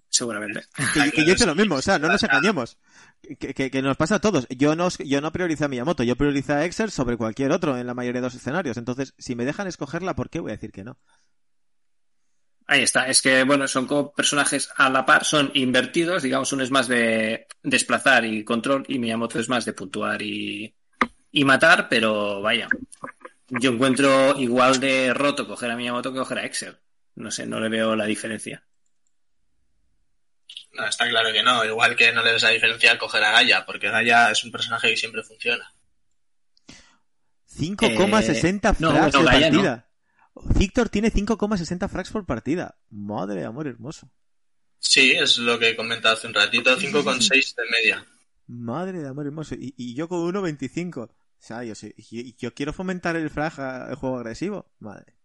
[0.09, 0.65] Seguramente.
[0.93, 2.77] Que, que yo hice lo mismo, o sea, no nos engañemos.
[3.21, 4.47] Que, nos pasa a todos.
[4.49, 7.87] Yo no, yo no prioricé a Miyamoto, yo prioricé a Excel sobre cualquier otro en
[7.87, 8.77] la mayoría de los escenarios.
[8.77, 10.97] Entonces, si me dejan escogerla, ¿por qué voy a decir que no?
[12.67, 13.07] Ahí está.
[13.07, 16.23] Es que, bueno, son como personajes a la par, son invertidos.
[16.23, 20.73] Digamos, uno es más de desplazar y control y Miyamoto es más de puntuar y,
[21.31, 22.67] y matar, pero vaya.
[23.49, 26.77] Yo encuentro igual de roto coger a Miyamoto que coger a Excel.
[27.15, 28.66] No sé, no le veo la diferencia.
[30.77, 31.65] No, está claro que no.
[31.65, 34.51] Igual que no le ves la diferencia al coger a Gaia, porque Gaia es un
[34.51, 35.73] personaje que siempre funciona.
[37.57, 39.25] 5,60 Eh, no, frags no, no.
[39.25, 39.89] partida.
[40.55, 42.77] Victor tiene 5,60 frags por partida.
[42.89, 44.11] Madre de amor hermoso.
[44.79, 46.77] Sí, es lo que he comentado hace un ratito.
[46.77, 48.05] 5,6 de media.
[48.45, 49.55] Madre de amor hermoso.
[49.55, 50.97] Y, y yo con 1,25.
[51.09, 54.71] O sea, yo, sí- yo, yo quiero fomentar el frag, el juego agresivo.
[54.79, 55.15] Madre.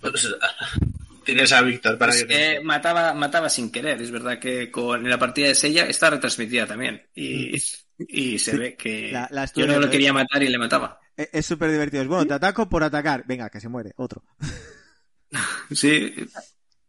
[0.00, 0.28] Pues,
[1.34, 2.60] tienes a Víctor para Es que...
[2.62, 4.00] mataba, mataba sin querer.
[4.00, 7.02] Es verdad que con en la partida de Sella está retransmitida también.
[7.14, 7.54] Y,
[7.98, 10.98] y se ve que la- la yo no lo viendo, quería matar y le mataba.
[11.16, 12.02] E- Es súper divertido.
[12.02, 13.24] Es bueno, te ataco por atacar.
[13.26, 13.92] Venga, que se muere.
[13.96, 14.24] Otro.
[15.70, 16.14] Sí,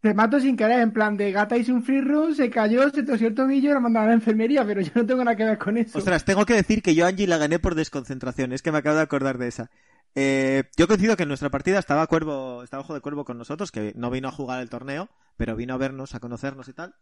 [0.01, 3.03] Te mato sin querer, en plan de gata hizo un free run, se cayó, se
[3.03, 5.43] torció el tobillo y la mandaron a la enfermería, pero yo no tengo nada que
[5.43, 5.97] ver con eso.
[5.97, 8.53] Ostras, tengo que decir que yo a Angie la gané por desconcentración.
[8.53, 9.69] Es que me acabo de acordar de esa.
[10.15, 13.71] Eh, yo coincido que en nuestra partida estaba Cuervo, estaba Ojo de Cuervo con nosotros,
[13.71, 16.95] que no vino a jugar el torneo, pero vino a vernos, a conocernos y tal.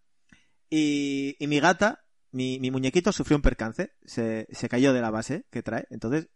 [0.70, 5.12] Y, y mi gata, mi, mi muñequito sufrió un percance, se, se cayó de la
[5.12, 5.88] base que trae.
[5.89, 6.30] Entonces,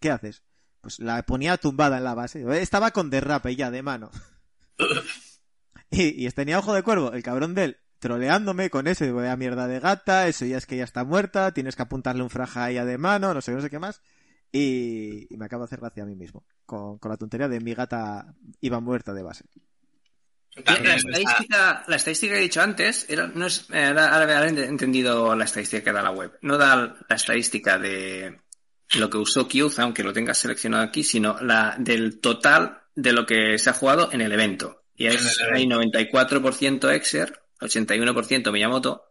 [0.00, 0.42] ¿qué haces?
[0.80, 2.44] Pues la ponía tumbada en la base.
[2.60, 4.10] Estaba con derrape ya de mano.
[5.90, 9.36] y, y tenía Ojo de Cuervo, el cabrón de él, troleándome con ese, voy a
[9.36, 12.66] mierda de gata, eso ya es que ya está muerta, tienes que apuntarle un fraja
[12.66, 14.00] a de mano, no sé, no sé qué más.
[14.52, 17.60] Y, y me acabo de hacer gracia a mí mismo, con, con la tontería de
[17.60, 19.44] mi gata iba muerta de base.
[20.64, 24.48] La, está- estadística, la estadística que he dicho antes, era, no es, era- ahora ahora
[24.48, 26.38] he entendido la estadística que da la web.
[26.42, 28.40] No da la estadística de
[28.98, 33.26] lo que usó Kyuza, aunque lo tengas seleccionado aquí, sino la del total de lo
[33.26, 34.84] que se ha jugado en el evento.
[34.94, 35.18] Y el
[35.52, 39.02] hay 94% Exer, 81% Miyamoto,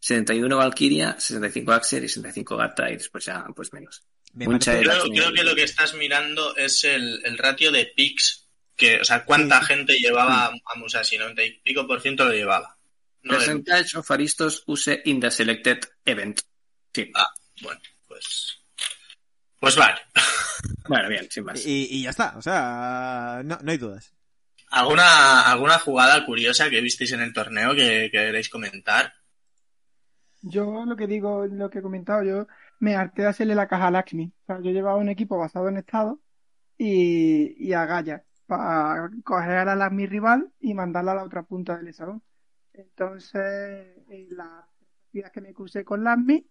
[0.00, 4.02] 71 Valkyria, 65 Axer y 65 Gata y después ya pues menos.
[4.32, 7.70] Me Mucha parece- era- Creo, creo que lo que estás mirando es el, el ratio
[7.72, 12.00] de picks, que, o sea, cuánta Sí, gente llevaba a Musashi, 90 y pico por
[12.00, 12.76] ciento lo llevaba.
[13.22, 16.40] No, el- Percentage of Aristos use in the selected event.
[16.94, 17.10] Sí.
[17.14, 17.26] ah,
[17.62, 18.56] bueno, pues...
[19.58, 20.00] Pues vale.
[20.88, 21.64] Bueno, bien, sin más.
[21.64, 24.12] Y, y ya está, o sea, no, no hay dudas.
[24.70, 29.12] ¿Alguna, ¿Alguna jugada curiosa que visteis en el torneo que, que queréis comentar?
[30.42, 32.46] Yo lo que digo, lo que he comentado, yo
[32.80, 34.32] me harté de hacerle la caja a Lakshmi.
[34.42, 36.20] O sea, yo llevaba un equipo basado en estado
[36.76, 41.44] y, y a Gaia para coger a la mi rival y mandarla a la otra
[41.44, 42.22] punta del salón.
[42.72, 44.64] Entonces, en las
[45.04, 46.44] partidas que me crucé con Lasmi,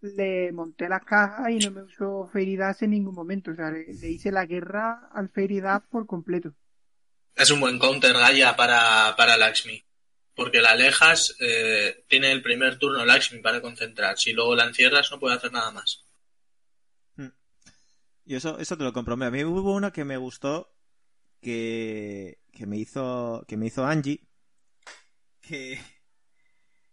[0.00, 3.50] le monté las cajas y no me usó Feridas en ningún momento.
[3.50, 6.54] O sea, le, le hice la guerra al Feridas por completo.
[7.34, 9.85] Es un buen counter Gaia para, para Lakshmi.
[10.36, 14.16] Porque la alejas, eh, tiene el primer turno Lakshmi para concentrar.
[14.16, 16.04] Si luego la encierras, no puede hacer nada más.
[18.24, 19.14] Y eso, eso te lo compro.
[19.14, 20.76] A mí hubo una que me gustó
[21.40, 24.26] que, que me hizo que me hizo Angie
[25.40, 25.78] que,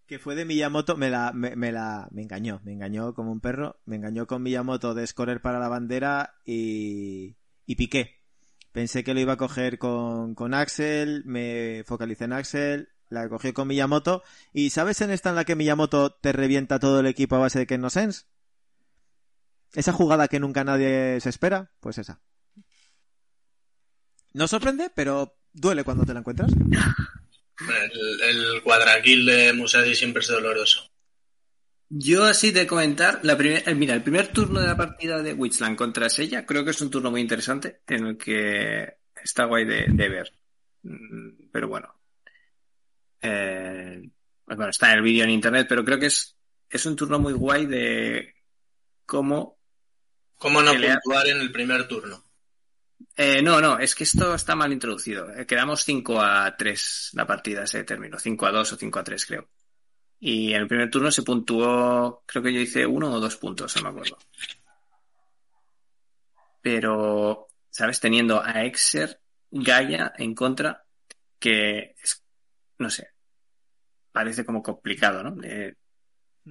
[0.06, 3.42] que fue de Miyamoto me la me, me la me engañó me engañó como un
[3.42, 7.36] perro me engañó con Miyamoto de escorer para la bandera y
[7.66, 8.22] y piqué
[8.72, 13.54] pensé que lo iba a coger con, con Axel me focalicé en Axel la cogió
[13.54, 17.36] con Miyamoto y sabes en esta en la que Miyamoto te revienta todo el equipo
[17.36, 18.26] a base de que no sense
[19.74, 22.22] esa jugada que nunca nadie se espera, pues esa.
[24.34, 26.52] No sorprende, pero duele cuando te la encuentras.
[26.52, 30.90] El, el cuadrakill de Musashi siempre es doloroso.
[31.90, 35.34] Yo así de comentar, la primer, eh, mira, el primer turno de la partida de
[35.34, 39.66] Witchland contra Sella creo que es un turno muy interesante en el que está guay
[39.66, 40.34] de, de ver.
[40.82, 41.94] Mm, Pero bueno.
[43.24, 44.10] Eh,
[44.46, 46.38] pues bueno, está en el vídeo en internet, pero creo que es,
[46.70, 48.36] es un turno muy guay de
[49.06, 49.58] cómo
[50.44, 52.22] ¿Cómo no puntuar en el primer turno?
[53.16, 55.34] Eh, no, no, es que esto está mal introducido.
[55.34, 58.20] Eh, quedamos 5 a 3 la partida, ese término.
[58.20, 59.50] 5 a 2 o 5 a 3, creo.
[60.20, 63.74] Y en el primer turno se puntuó, creo que yo hice uno o dos puntos,
[63.78, 64.18] no me acuerdo.
[66.62, 68.02] Pero, ¿sabes?
[68.02, 70.84] Teniendo a Exer, Gaia en contra,
[71.40, 71.96] que
[72.80, 73.13] no sé,
[74.14, 75.32] parece como complicado, ¿no?
[75.36, 75.76] De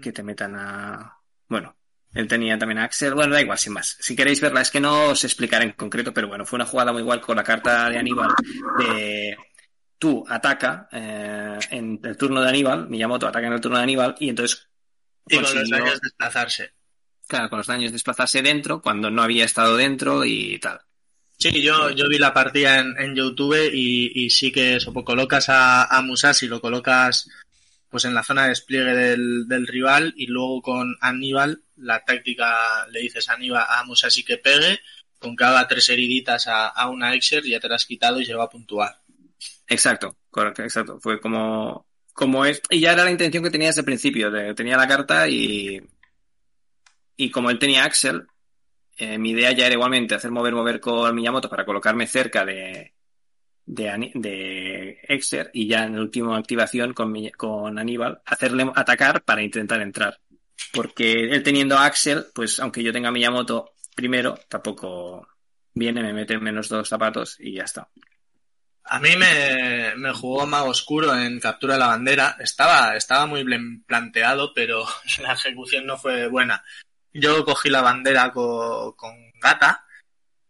[0.02, 1.18] que te metan a...
[1.48, 1.76] Bueno,
[2.12, 3.14] él tenía también a Axel.
[3.14, 3.96] Bueno, da igual, sin más.
[4.00, 6.92] Si queréis verla, es que no os explicaré en concreto, pero bueno, fue una jugada
[6.92, 8.30] muy igual con la carta de Aníbal
[8.78, 9.36] de
[9.98, 14.16] tú ataca eh, en el turno de Aníbal, Miyamoto ataca en el turno de Aníbal
[14.18, 14.68] y entonces
[15.28, 16.72] Y con los daños desplazarse.
[17.26, 20.80] claro, con los daños desplazarse dentro cuando no había estado dentro y tal.
[21.38, 25.04] Sí, yo, yo vi la partida en, en YouTube y, y sí que eso, pues
[25.04, 27.28] colocas a, a Musashi, lo colocas
[27.92, 32.86] pues en la zona de despliegue del, del rival y luego con Aníbal, la táctica
[32.90, 34.80] le dices a Aníbal a Musashi que pegue,
[35.18, 38.24] con que haga tres heriditas a, a una Exer, ya te la has quitado y
[38.24, 39.02] se va a puntuar.
[39.68, 41.00] Exacto, correcto, exacto.
[41.00, 44.54] Fue como, como es, y ya era la intención que tenía desde el principio, de,
[44.54, 45.78] tenía la carta y,
[47.18, 48.26] y como él tenía Axel,
[48.96, 52.91] eh, mi idea ya era igualmente hacer mover, mover con Miyamoto para colocarme cerca de,
[53.64, 59.42] de, de Exer y ya en la última activación con, con Aníbal, hacerle atacar para
[59.42, 60.18] intentar entrar.
[60.72, 65.26] Porque él teniendo a Axel, pues aunque yo tenga a Miyamoto primero, tampoco
[65.74, 67.88] viene, me mete en menos dos zapatos y ya está.
[68.84, 72.36] A mí me, me jugó Mago Oscuro en Captura de la Bandera.
[72.40, 74.84] Estaba, estaba muy bien planteado, pero
[75.22, 76.64] la ejecución no fue buena.
[77.12, 79.84] Yo cogí la bandera co- con, Gata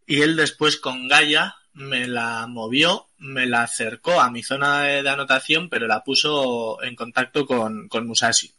[0.06, 5.02] y él después con Gaia me la movió, me la acercó a mi zona de,
[5.02, 8.52] de anotación, pero la puso en contacto con, con Musashi.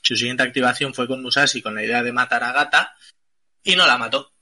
[0.00, 2.94] Su siguiente activación fue con Musashi con la idea de matar a Gata
[3.62, 4.32] y no la mató.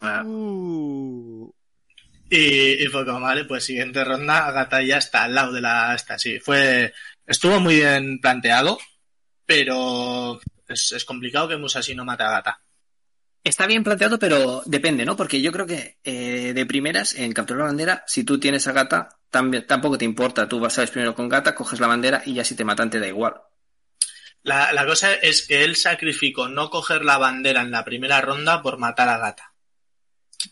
[0.00, 1.50] Ah, Uh,
[2.30, 5.94] Y, y fue como, vale, pues siguiente ronda, Gata ya está al lado de la
[5.94, 6.38] esta, sí.
[6.40, 6.92] Fue,
[7.26, 8.78] estuvo muy bien planteado,
[9.46, 12.60] pero es, es complicado que Musashi no mate a Gata.
[13.44, 15.16] Está bien planteado, pero depende, ¿no?
[15.16, 18.72] Porque yo creo que eh, de primeras, en capturar la bandera, si tú tienes a
[18.72, 20.48] gata, también, tampoco te importa.
[20.48, 22.88] Tú vas a ver primero con gata, coges la bandera y ya si te matan
[22.88, 23.34] te da igual.
[24.44, 28.62] La, la cosa es que él sacrificó no coger la bandera en la primera ronda
[28.62, 29.52] por matar a Gata.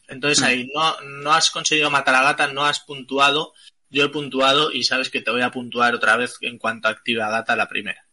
[0.08, 3.54] Entonces ahí no, no has conseguido matar a Gata, no has puntuado.
[3.88, 7.22] Yo he puntuado y sabes que te voy a puntuar otra vez en cuanto active
[7.22, 8.06] a Gata la primera.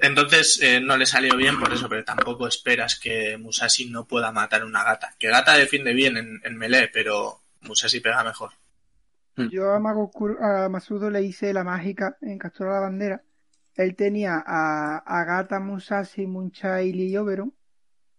[0.00, 4.32] Entonces eh, no le salió bien por eso, pero tampoco esperas que Musashi no pueda
[4.32, 5.14] matar una gata.
[5.18, 8.52] Que Gata defiende bien en, en melee, pero Musashi pega mejor.
[9.36, 13.22] Yo a a Masudo le hice la mágica en Captura la Bandera.
[13.74, 17.54] Él tenía a, a Gata, Musashi, Munchai y Oberon.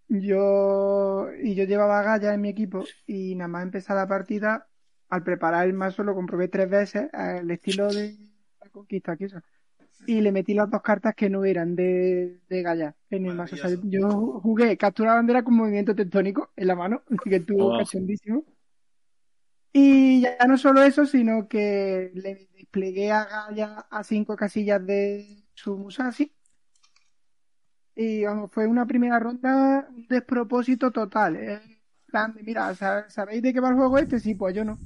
[0.08, 4.68] Yo, y yo llevaba a Gaia en mi equipo y nada más empezar la partida,
[5.10, 8.16] al preparar el mazo lo comprobé tres veces al estilo de
[8.62, 9.42] la conquista eso.
[10.06, 13.56] Y le metí las dos cartas que no eran de, de Gaia en el mazo.
[13.56, 14.10] O sea, yo
[14.42, 17.78] jugué Captura la Bandera con movimiento tectónico en la mano, que estuvo Oh.
[17.78, 18.44] cachondísimo.
[19.72, 25.44] Y ya no solo eso, sino que le desplegué a Gaia a cinco casillas de
[25.54, 26.32] su Musashi.
[27.96, 31.36] Y vamos, fue una primera ronda un despropósito total.
[31.38, 31.54] ¿eh?
[31.64, 34.20] En plan de, mira, ¿sab- ¿sabéis de qué va el juego este?
[34.20, 34.78] Sí, pues yo no.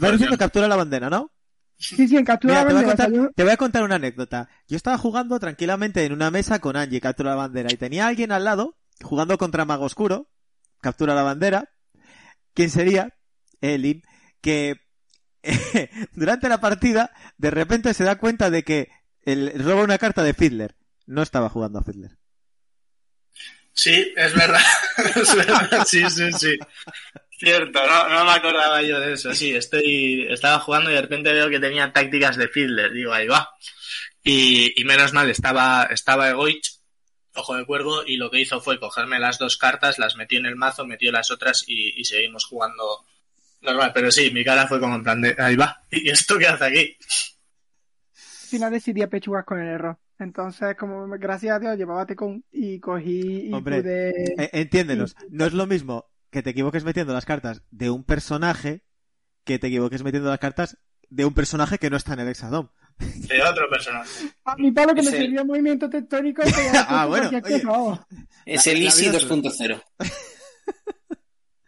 [0.00, 1.30] pero diciendo captura la bandera, ¿no?
[1.78, 3.04] Sí, sí, en captura Mira, la te, voy a bandera.
[3.04, 4.48] contar, salió- te voy a contar una anécdota.
[4.66, 8.32] Yo estaba jugando tranquilamente en una mesa con Angie, captura la bandera, y tenía alguien
[8.32, 10.30] al lado jugando contra Mago Oscuro,
[10.80, 11.70] captura la bandera.
[12.54, 13.14] ¿Quién sería?
[13.60, 14.02] Elin,
[14.40, 14.76] que
[16.14, 18.88] durante la partida de repente se da cuenta de que
[19.22, 20.76] él roba una carta de Fiddler.
[21.06, 22.16] No estaba jugando a Fiddler.
[23.72, 24.60] Sí, es verdad.
[25.16, 25.84] es verdad.
[25.86, 26.58] Sí, sí, sí.
[27.38, 29.34] Cierto, no, no me acordaba yo de eso.
[29.34, 32.92] Sí, estoy, estaba jugando y de repente veo que tenía tácticas de Fiddler.
[32.92, 33.50] Digo, ahí va.
[34.22, 36.80] Y, y menos mal, estaba, estaba Egoich,
[37.34, 40.46] ojo de cuervo, y lo que hizo fue cogerme las dos cartas, las metió en
[40.46, 43.04] el mazo, metió las otras y, y seguimos jugando
[43.60, 43.92] normal.
[43.92, 45.82] Pero sí, mi cara fue como en plan de, ahí va.
[45.90, 46.96] ¿Y esto qué hace aquí?
[48.14, 49.98] Al final decidí apechugar con el error.
[50.18, 54.42] Entonces, como gracias a Dios llevaba Tecón y cogí y Hombre, pude...
[54.42, 58.82] Eh, entiéndenos, no es lo mismo que te equivoques metiendo las cartas de un personaje
[59.44, 60.76] que te equivoques metiendo las cartas
[61.08, 62.68] de un personaje que no está en el Exadom.
[62.98, 64.10] De otro personaje.
[64.44, 66.42] A mi palo que me sirvió movimiento tectónico.
[66.88, 67.62] Ah, bueno, oye.
[68.44, 69.82] Es La- el Easy vida es- 2.0.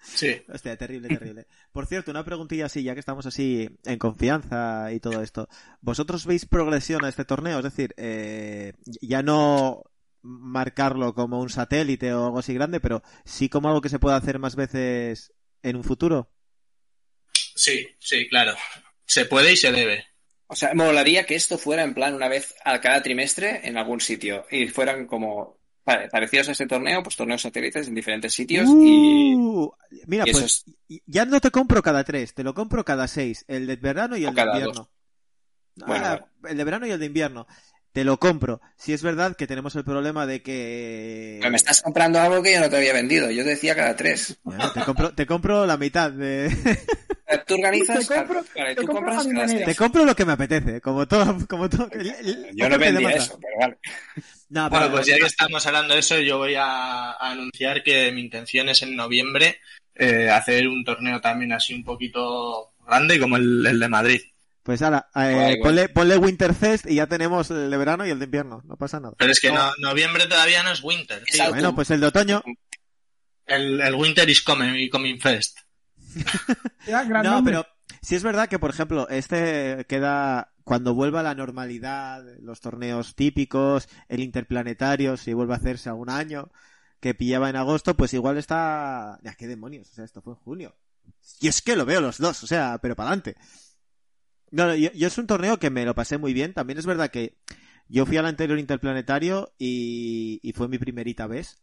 [0.03, 0.37] Sí.
[0.53, 1.47] Hostia, terrible, terrible.
[1.73, 5.49] Por cierto, una preguntilla así, ya que estamos así en confianza y todo esto.
[5.81, 7.59] ¿Vosotros veis progresión a este torneo?
[7.59, 9.83] Es decir, eh, ya no
[10.23, 14.17] marcarlo como un satélite o algo así grande, pero sí como algo que se pueda
[14.17, 16.31] hacer más veces en un futuro.
[17.55, 18.55] Sí, sí, claro.
[19.05, 20.05] Se puede y se debe.
[20.47, 23.77] O sea, me molaría que esto fuera en plan una vez a cada trimestre en
[23.77, 28.33] algún sitio y fueran como pare- parecidos a este torneo, pues torneos satélites en diferentes
[28.33, 29.71] sitios y, Uh,
[30.07, 33.45] mira, y pues es- ya no te compro cada tres, te lo compro cada seis.
[33.49, 34.91] El de verano y O el de invierno.
[35.83, 36.29] Ah, bueno.
[36.49, 37.47] El de verano y el de invierno.
[37.93, 38.61] Te lo compro.
[38.77, 41.39] Si es verdad que tenemos el problema de que...
[41.41, 43.31] Pero me estás comprando algo que yo no te había vendido.
[43.31, 44.39] Yo te decía cada tres.
[44.75, 46.49] Te, compro, te compro la mitad de...
[47.47, 49.99] Tú organizas, Te compro- te tú compro compras cada.
[50.01, 51.39] Te lo que me apetece, como todo...
[51.49, 51.89] Como todo
[52.55, 53.17] Yo no vendía demanda.
[53.17, 53.79] eso, pero vale.
[54.51, 58.13] No, Bueno, pues ya que estamos hablando de eso, yo voy a, a anunciar que
[58.13, 59.59] mi intención es en noviembre
[59.95, 64.21] eh, hacer un torneo también así un poquito grande como el, el de Madrid.
[64.69, 65.63] Pues ahora, eh, Guay, guay.
[65.63, 68.61] ponle, ponle Winterfest y ya tenemos el de verano y el de invierno.
[68.67, 69.15] No pasa nada.
[69.17, 71.25] Pero es que no, noviembre todavía no es winter.
[71.25, 71.49] Tío.
[71.49, 72.43] Bueno, pues el de otoño...
[73.47, 75.61] El, el winter is coming, coming fest.
[77.25, 77.67] No, pero
[78.03, 83.15] sí es verdad que, por ejemplo, este queda cuando vuelva a la normalidad, los torneos
[83.15, 86.51] típicos, el interplanetario, si vuelve a hacerse algún año,
[87.01, 89.19] que pillaba en agosto, pues igual está...
[89.23, 90.77] Ya, qué demonios, o sea, esto fue en junio.
[91.41, 93.37] Y es que lo veo los dos, o sea, pero para adelante.
[94.51, 96.55] No, yo, yo es un torneo que me lo pasé muy bien.
[96.55, 97.37] También es verdad que
[97.89, 101.63] yo fui al anterior interplanetario y, fue mi primerita vez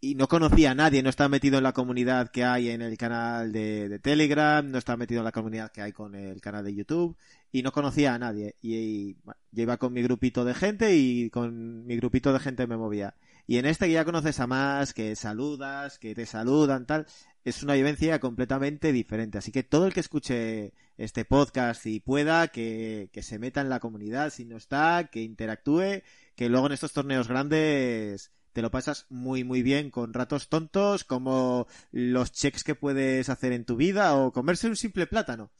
[0.00, 2.96] y no conocía a nadie, no estaba metido en la comunidad que hay en el
[2.96, 6.64] canal de, de Telegram, no estaba metido en la comunidad que hay con el canal
[6.64, 7.16] de YouTube
[7.52, 8.56] y no conocía a nadie.
[8.62, 9.16] Y, y,
[9.52, 13.14] yo iba con mi grupito de gente y con mi grupito de gente me movía.
[13.46, 17.06] Y en este que ya conoces a más, que saludas, que te saludan, tal,
[17.44, 19.38] es una vivencia completamente diferente.
[19.38, 23.68] Así que todo el que escuche este podcast y pueda, que, que se meta en
[23.68, 26.02] la comunidad si no está, que interactúe,
[26.36, 31.04] que luego en estos torneos grandes te lo pasas muy muy bien con ratos tontos
[31.04, 35.50] como los checks que puedes hacer en tu vida o comerse un simple plátano.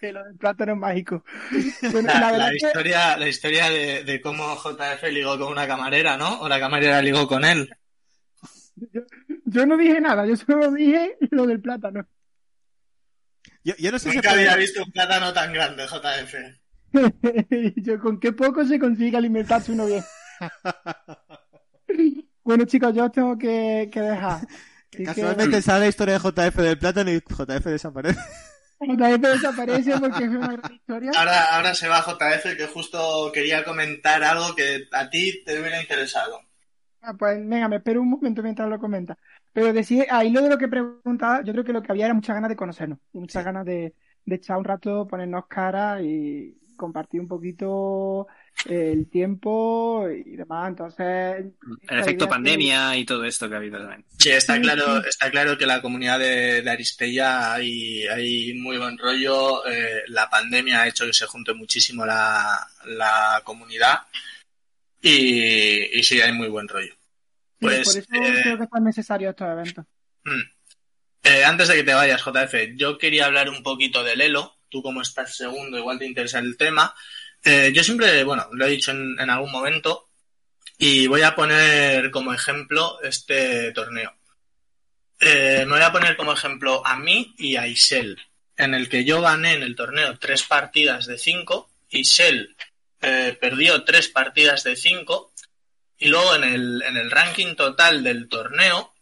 [0.00, 1.24] Que lo del plátano es mágico.
[1.92, 5.38] Bueno, La, la verdad la es que historia, la historia de, de cómo JF ligó
[5.38, 6.40] con una camarera, ¿no?
[6.40, 7.68] O la camarera ligó con él.
[9.44, 12.06] yo no dije nada, yo solo dije lo del plátano.
[13.66, 16.34] Yo, yo no sé si Nunca puede- había visto un plátano tan grande, JF.
[17.82, 20.04] Yo, con qué poco se consigue alimentarse uno bien.
[22.44, 24.40] bueno, chicos, yo os tengo que, que dejar.
[24.92, 28.20] Así que Casualmente sale la historia de JF del plátano y JF desaparece.
[28.80, 31.10] JF desaparece porque es una gran historia.
[31.16, 35.80] Ahora, ahora se va JF que justo quería comentar algo que a ti te hubiera
[35.82, 36.40] interesado.
[37.02, 39.18] Ah, pues venga, me espero un momento mientras lo comenta.
[39.56, 42.14] Pero decir, ahí lo de lo que preguntaba, yo creo que lo que había era
[42.14, 43.94] muchas ganas de conocernos, muchas ganas de,
[44.26, 48.26] de echar un rato, ponernos cara y compartir un poquito
[48.68, 50.68] eh, el tiempo y demás.
[50.68, 51.46] Entonces,
[51.88, 54.04] El efecto pandemia y todo esto que ha habido también.
[54.18, 58.98] Sí, está claro, está claro que la comunidad de, de Aristella hay, hay muy buen
[58.98, 59.66] rollo.
[59.66, 64.00] eh, la pandemia ha hecho que se junte muchísimo la, la comunidad
[65.00, 66.95] y, y sí, hay muy buen rollo.
[67.58, 69.84] Pues, por eso eh, creo que es tan necesario estos eventos.
[70.24, 70.40] Mm.
[71.22, 74.58] Eh, antes de que te vayas, JF, yo quería hablar un poquito del Elo.
[74.68, 76.94] Tú como estás segundo, igual te interesa el tema.
[77.44, 80.08] Eh, yo siempre, bueno, lo he dicho en, en algún momento
[80.78, 84.12] y voy a poner como ejemplo este torneo.
[85.18, 88.18] Eh, me voy a poner como ejemplo a mí y a Isel.
[88.56, 91.70] en el que yo gané en el torneo tres partidas de cinco
[93.00, 95.32] eh, perdió tres partidas de cinco
[95.98, 98.92] y luego en el, en el ranking total del torneo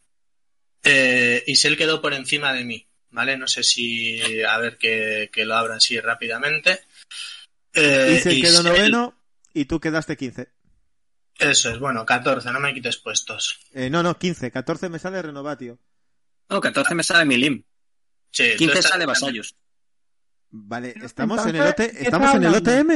[0.84, 3.36] eh, Isel quedó por encima de mí, ¿vale?
[3.38, 6.80] No sé si, a ver que, que lo abran así rápidamente.
[7.72, 9.18] Eh, Isel quedó noveno
[9.54, 10.52] y tú quedaste 15.
[11.38, 13.58] Eso es, bueno, 14, no me quites puestos.
[13.72, 14.50] Eh, no, no, 15.
[14.50, 15.78] 14 me sale Renovatio.
[16.48, 17.64] No, 14 me sale Milim.
[18.30, 19.56] Sí, 15 sale Vasallos.
[20.50, 22.90] Vale, ¿estamos en el, OT ¿estamos en el OTM?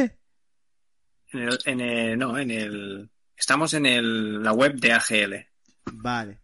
[1.32, 3.10] En el, en el, no, en el...
[3.38, 5.46] Estamos en el, la web de AGL.
[5.92, 6.40] Vale.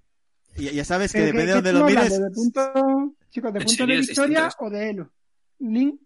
[0.56, 2.20] Y, ya sabes que depende de dónde lo mires.
[2.20, 5.10] ¿De punto, chicos, de punto de victoria o de Elo?
[5.58, 6.00] Link.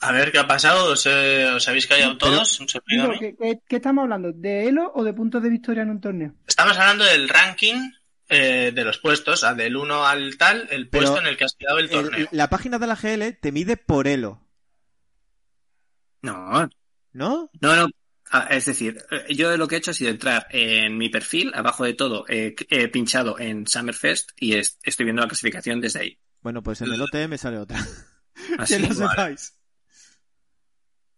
[0.00, 0.92] A ver, ¿qué ha pasado?
[0.92, 2.62] ¿Os, eh, ¿os habéis callado todos?
[2.86, 4.30] Digo, ¿qué, qué, qué estamos hablando?
[4.32, 6.34] ¿De Elo o de puntos de victoria en un torneo?
[6.46, 7.90] Estamos hablando del ranking
[8.28, 11.44] eh, de los puestos, a del 1 al tal, el puesto Pero en el que
[11.44, 12.28] has quedado el torneo.
[12.30, 14.42] El- la página de la GL te mide por Elo,
[16.22, 16.68] No,
[17.12, 17.50] ¿no?
[17.60, 17.86] no, no.
[18.32, 21.50] Ah, es decir, eh, yo lo que he hecho ha sido entrar en mi perfil,
[21.54, 26.00] abajo de todo, eh, he pinchado en Summerfest y es- estoy viendo la clasificación desde
[26.00, 26.18] ahí.
[26.40, 27.84] Bueno, pues en el OTM sale otra.
[28.58, 29.10] Así, que lo vale.
[29.10, 29.56] sepáis.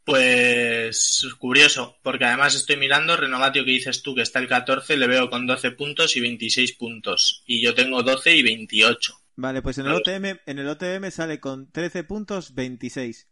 [0.05, 5.07] Pues curioso, porque además estoy mirando Renovatio que dices tú que está el 14, le
[5.07, 7.45] veo con 12 puntos y 26 puntos.
[7.47, 9.15] Y yo tengo 12 y 28.
[9.37, 9.93] Vale, pues en el.
[9.93, 13.29] OTM, en el OTM sale con 13 puntos 26.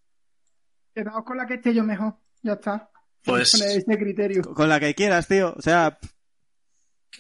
[0.95, 2.15] Quedaos con la que esté yo mejor.
[2.43, 2.89] Ya está.
[3.25, 4.43] Pues- Con criterio.
[4.43, 5.55] Con la que quieras, tío.
[5.57, 5.99] O sea,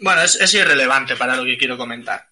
[0.01, 2.29] Bueno, es, es irrelevante para lo que quiero comentar.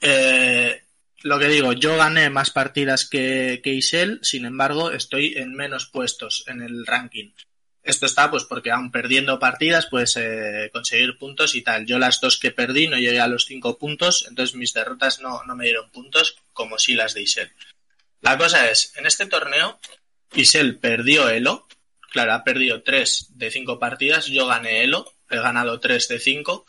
[0.00, 0.82] Eh,
[1.22, 5.86] lo que digo, yo gané más partidas que, que Isel, sin embargo, estoy en menos
[5.86, 7.30] puestos en el ranking.
[7.82, 11.84] Esto está pues porque aún perdiendo partidas puedes eh, conseguir puntos y tal.
[11.84, 15.42] Yo las dos que perdí no llegué a los cinco puntos, entonces mis derrotas no,
[15.44, 17.50] no me dieron puntos como si las de Isel.
[18.22, 19.78] La cosa es, en este torneo,
[20.34, 21.68] Isel perdió Elo,
[22.14, 26.64] claro, ha perdido tres de cinco partidas, yo gané Elo, he ganado tres de cinco,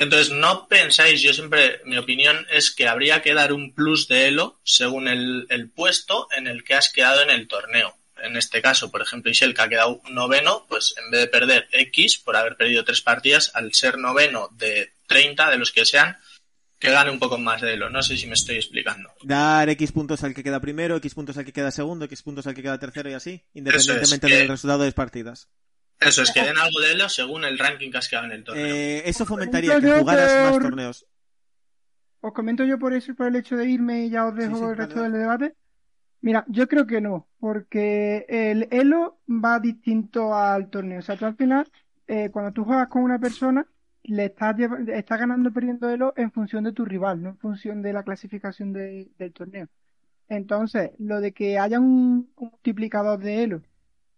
[0.00, 4.28] entonces, no pensáis, yo siempre, mi opinión es que habría que dar un plus de
[4.28, 7.94] elo según el, el puesto en el que has quedado en el torneo.
[8.22, 11.68] En este caso, por ejemplo, Isel, que ha quedado noveno, pues en vez de perder
[11.70, 16.16] X por haber perdido tres partidas, al ser noveno de 30, de los que sean,
[16.80, 17.90] que gane un poco más de elo.
[17.90, 19.10] No sé si me estoy explicando.
[19.22, 22.46] dar X puntos al que queda primero, X puntos al que queda segundo, X puntos
[22.46, 25.48] al que queda tercero y así, independientemente que- del resultado de las partidas.
[26.00, 28.42] Eso es, que den algo de elo según el ranking que has quedado en el
[28.44, 28.64] torneo.
[28.74, 31.06] Eh, eso fomentaría que jugaras más torneos.
[32.22, 34.56] Os comento yo por eso y por el hecho de irme y ya os dejo
[34.56, 35.54] Sí, sí, el resto del debate.
[36.22, 40.98] Mira, yo creo que no, porque el elo va distinto al torneo.
[41.00, 41.66] O sea, tú al final,
[42.06, 43.66] eh, cuando tú juegas con una persona,
[44.04, 44.56] le estás,
[44.88, 48.72] estás ganando perdiendo elo en función de tu rival, no en función de la clasificación
[48.72, 49.68] de- del torneo.
[50.28, 53.62] Entonces, lo de que haya un, un multiplicador de elo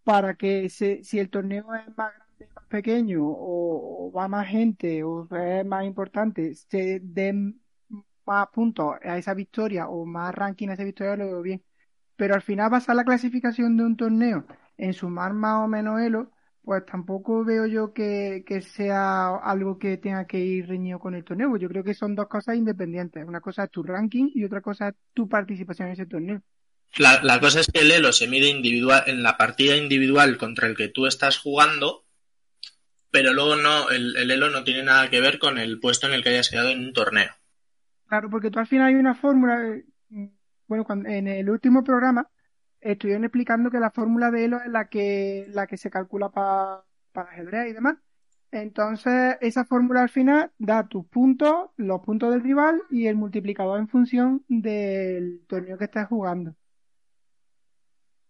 [0.05, 4.49] para que se, si el torneo es más grande, más pequeño, o, o va más
[4.49, 7.61] gente, o es más importante, se den
[8.27, 11.65] más puntos a esa victoria o más ranking a esa victoria, lo veo bien.
[12.17, 16.31] Pero al final basar la clasificación de un torneo en sumar más o menos elo,
[16.65, 21.25] pues tampoco veo yo que, que sea algo que tenga que ir reñido con el
[21.25, 21.57] torneo.
[21.57, 23.25] Yo creo que son dos cosas independientes.
[23.27, 26.41] Una cosa es tu ranking y otra cosa es tu participación en ese torneo.
[26.97, 30.69] La, la cosa es que el elo se mide individual en la partida individual contra
[30.69, 32.05] el que tú estás jugando,
[33.11, 36.13] pero luego no, el, el elo no tiene nada que ver con el puesto en
[36.13, 37.31] el que hayas quedado en un torneo.
[38.07, 40.31] Claro, porque tú al final hay una fórmula, eh,
[40.69, 42.29] bueno, cuando, en el último programa
[42.83, 46.85] estuvieron explicando que la fórmula de Elo es la que, la que se calcula para
[47.13, 47.97] para ajedrez y demás.
[48.51, 53.79] Entonces, esa fórmula al final da tus puntos, los puntos del rival y el multiplicador
[53.79, 56.55] en función del torneo que estés jugando.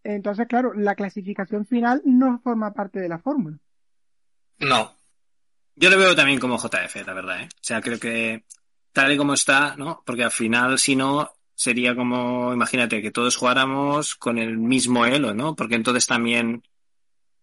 [0.03, 3.57] Entonces, claro, la clasificación final no forma parte de la fórmula.
[4.59, 4.95] No,
[5.75, 7.49] Yo lo veo también como JF, la verdad, ¿eh?
[7.51, 8.45] O sea, creo que
[8.93, 10.03] tal y como está, ¿no?
[10.05, 15.33] Porque al final, si no, sería como, imagínate, que todos jugáramos con el mismo elo,
[15.33, 15.55] ¿no?
[15.55, 16.63] Porque entonces también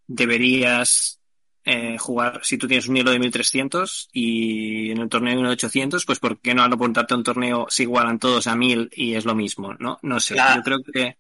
[0.07, 1.21] deberías
[1.65, 6.05] eh, jugar, si tú tienes un elo de 1300 y en el torneo de 1800,
[6.07, 9.15] pues ¿por qué no al apuntarte a un torneo se igualan todos a 1000 y
[9.15, 9.99] es lo mismo, ¿no?
[10.03, 11.17] No sé, La- yo creo que...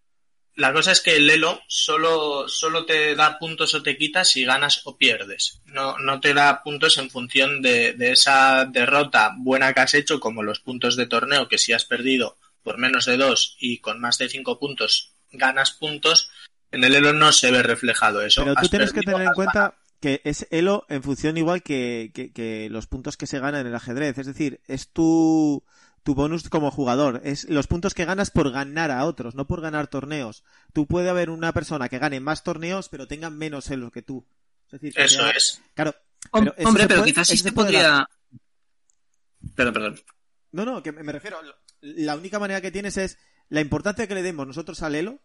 [0.56, 4.44] la cosa es que el elo solo, solo te da puntos o te quita si
[4.44, 5.60] ganas o pierdes.
[5.66, 10.20] No, no te da puntos en función de, de esa derrota buena que has hecho,
[10.20, 14.00] como los puntos de torneo, que si has perdido por menos de dos y con
[14.00, 16.30] más de cinco puntos ganas puntos,
[16.70, 18.42] en el elo no se ve reflejado eso.
[18.42, 22.10] Pero tú Has tienes que tener en cuenta que es elo en función igual que,
[22.14, 24.18] que, que los puntos que se ganan en el ajedrez.
[24.18, 25.62] Es decir, es tu,
[26.02, 27.20] tu bonus como jugador.
[27.24, 30.42] Es los puntos que ganas por ganar a otros, no por ganar torneos.
[30.72, 34.26] Tú puede haber una persona que gane más torneos, pero tenga menos elo que tú.
[34.66, 35.60] Es decir, eso es.
[35.74, 35.94] Claro.
[36.32, 38.08] Pero Hombre, pero quizás sí se podría.
[39.54, 40.00] Perdón, perdón.
[40.52, 41.40] No, no, que me refiero.
[41.80, 43.18] La única manera que tienes es
[43.48, 45.20] la importancia que le demos nosotros al elo,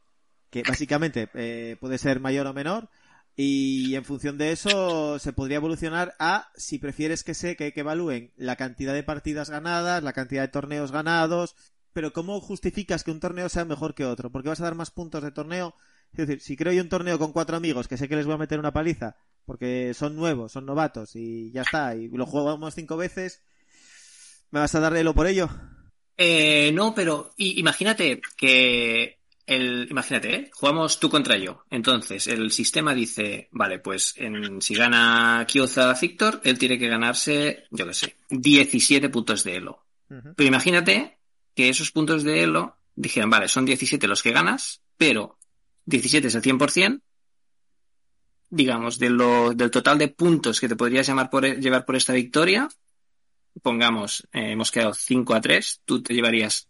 [0.49, 2.89] que básicamente eh, puede ser mayor o menor,
[3.36, 7.82] y en función de eso se podría evolucionar a si prefieres que se que, que
[7.82, 11.56] evalúen la cantidad de partidas ganadas, la cantidad de torneos ganados,
[11.91, 14.32] pero ¿cómo justificas que un torneo sea mejor que otro?
[14.32, 15.76] ¿Por qué vas a dar más puntos de torneo?
[16.14, 18.36] Es decir, si creo yo un torneo con cuatro amigos que sé que les voy
[18.36, 22.74] a meter una paliza porque son nuevos, son novatos y ya está, y lo jugamos
[22.74, 23.43] cinco veces,
[24.51, 25.49] ¿me vas a dar elo por ello?
[26.18, 30.51] Eh, no, pero imagínate que el, imagínate, ¿eh?
[30.53, 31.63] jugamos tú contra yo.
[31.70, 37.66] Entonces, el sistema dice, vale, pues en, si gana Kyoza Victor, él tiene que ganarse,
[37.70, 39.82] yo qué sé, 17 puntos de Elo.
[40.07, 41.18] Pero imagínate
[41.55, 45.38] que esos puntos de Elo dijeran, vale, son 17 los que ganas, pero
[45.86, 47.01] 17 es el 100%,
[48.49, 52.13] digamos, de lo, del total de puntos que te podrías llamar por, llevar por esta
[52.13, 52.70] victoria,
[53.62, 56.68] pongamos, eh, hemos quedado 5 a 3, tú te llevarías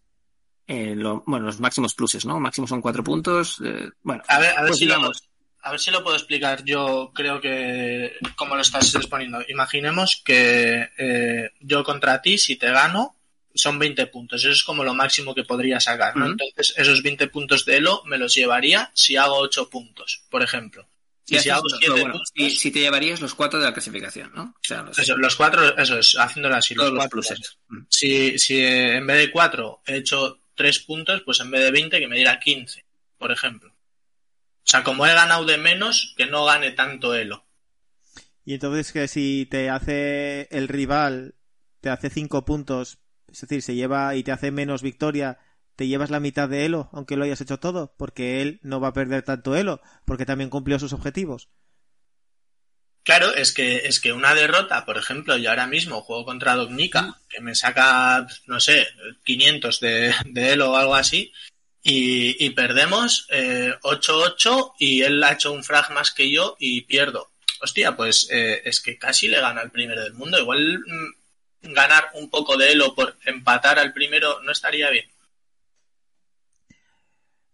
[0.68, 2.40] eh, bueno, los máximos pluses, ¿no?
[2.40, 3.62] Máximos son cuatro puntos.
[3.64, 5.22] Eh, bueno, a ver, a ver pues si digamos...
[5.22, 6.64] Lo, a ver si lo puedo explicar.
[6.64, 12.70] Yo creo que, como lo estás exponiendo, imaginemos que eh, yo contra ti, si te
[12.70, 13.16] gano,
[13.54, 14.42] son 20 puntos.
[14.42, 16.28] Eso es como lo máximo que podría sacar, ¿no?
[16.28, 20.88] Entonces, esos 20 puntos de Elo me los llevaría si hago 8 puntos, por ejemplo.
[21.28, 24.44] Y si, hago 7 puntos, y si te llevarías los 4 de la clasificación, ¿no?
[24.44, 26.76] O sea, los, eso, los 4, eso es, haciéndolo así.
[26.76, 27.58] Los, los pluses.
[27.90, 32.00] Si, si en vez de 4 he hecho tres puntos, pues en vez de 20
[32.00, 32.86] que me diera 15,
[33.18, 33.72] por ejemplo.
[33.72, 37.46] O sea, como he ganado de menos, que no gane tanto Elo.
[38.46, 41.36] Y entonces que si te hace el rival,
[41.82, 43.00] te hace cinco puntos,
[43.32, 45.40] es decir, se lleva y te hace menos victoria,
[45.76, 48.90] te llevas la mitad de Elo, aunque lo hayas hecho todo, porque él no va
[48.90, 51.50] a perder tanto Elo, porque también cumplió sus objetivos.
[53.04, 57.20] Claro, es que, es que una derrota, por ejemplo, yo ahora mismo juego contra Dognica,
[57.30, 58.88] que me saca, no sé,
[59.24, 61.32] 500 de, de él o algo así,
[61.84, 66.82] y, y perdemos eh, 8-8 y él ha hecho un frag más que yo y
[66.82, 67.30] pierdo.
[67.62, 70.40] Hostia, pues eh, es que casi le gana al primero del mundo.
[70.40, 75.06] Igual mm, ganar un poco de elo por empatar al primero no estaría bien.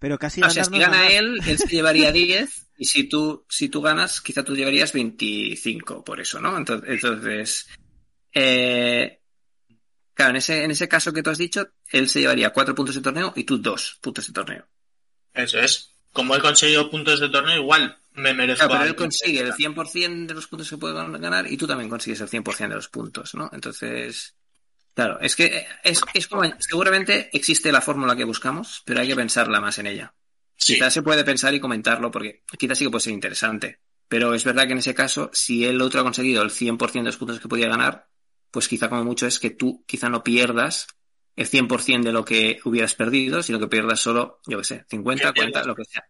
[0.02, 3.70] Pero casi o sea, si gana él, él se llevaría 10 y si tú, si
[3.70, 6.58] tú ganas, quizá tú llevarías 25 por eso, ¿no?
[6.58, 7.68] Entonces, entonces
[8.34, 9.20] eh,
[10.16, 12.96] claro, en ese, en ese caso que tú has dicho, él se llevaría 4 puntos
[12.96, 14.68] de torneo y tú 2 puntos de torneo.
[15.36, 15.92] Eso es.
[16.12, 18.66] Como he conseguido puntos de torneo, igual me merezco.
[18.66, 21.92] Claro, pero él consigue el 100% de los puntos que puede ganar y tú también
[21.92, 23.52] consigues el 100% de los puntos, ¿no?
[23.54, 24.34] Entonces,
[24.94, 29.16] Claro, es que es, es como, seguramente existe la fórmula que buscamos, pero hay que
[29.16, 30.14] pensarla más en ella.
[30.56, 30.74] Sí.
[30.76, 33.80] Quizás se puede pensar y comentarlo porque quizás sí que puede ser interesante.
[34.08, 37.04] Pero es verdad que en ese caso, si el otro ha conseguido el 100% de
[37.04, 38.10] los puntos que podía ganar,
[38.52, 40.88] pues quizá como mucho es que tú quizá no pierdas
[41.38, 45.34] el 100% de lo que hubieras perdido, sino que pierdas solo, yo qué sé, 50,
[45.34, 46.04] 40, lo que sea.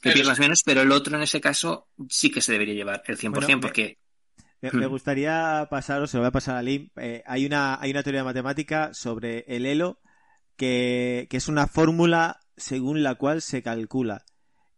[0.00, 3.18] Que pierdas menos, pero el otro en ese caso sí que se debería llevar el
[3.18, 3.98] 100% porque
[4.72, 6.90] me, gustaría pasaros, se lo voy a pasar a Lim.
[6.96, 10.00] Eh, hay, una, hay una teoría matemática sobre el elo
[10.56, 14.24] que, que es una fórmula según la cual se calcula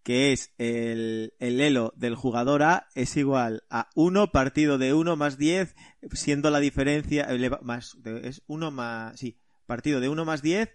[0.07, 5.16] que es el, el, elo del jugador A es igual a 1 partido de 1
[5.16, 5.74] más 10,
[6.12, 7.26] siendo la diferencia
[7.62, 10.72] más es 1 más sí, partido de 1 más 10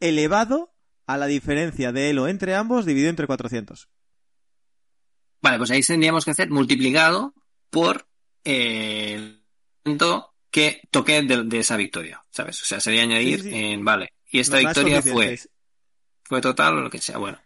[0.00, 0.74] elevado
[1.06, 3.88] a la diferencia de elo entre ambos dividido entre 400.
[5.40, 7.32] Vale, pues ahí tendríamos que hacer multiplicado
[7.70, 8.07] por
[8.48, 9.42] el
[10.50, 12.62] que toque de, esa victoria, ¿sabes?
[12.62, 15.38] O sea, sería añadir en, vale, y esta victoria fue,
[16.24, 17.40] fue total o lo que sea, bueno.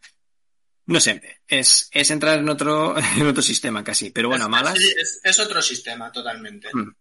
[0.86, 4.78] No sé, es, es entrar en otro, en otro sistema casi, pero bueno, malas.
[5.22, 6.68] Es, otro sistema totalmente.
[6.72, 6.94] Mm.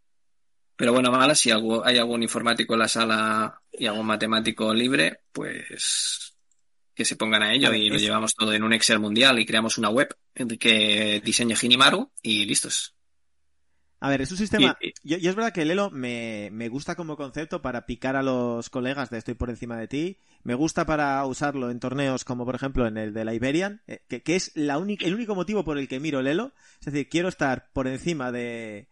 [0.75, 6.35] Pero bueno, malas, si hay algún informático en la sala y algún matemático libre, pues
[6.93, 9.77] que se pongan a ello y lo llevamos todo en un Excel mundial y creamos
[9.77, 10.15] una web
[10.59, 12.95] que diseñe Hinimaru y listos.
[14.01, 14.75] A ver, es un sistema.
[15.03, 18.71] Yo, es verdad que el Elo me, me, gusta como concepto para picar a los
[18.71, 20.17] colegas de estoy por encima de ti.
[20.43, 24.01] Me gusta para usarlo en torneos como por ejemplo en el de la Iberian, eh,
[24.09, 26.51] que, que, es la el único motivo por el que miro el Elo.
[26.79, 28.87] Es decir, quiero estar por encima de,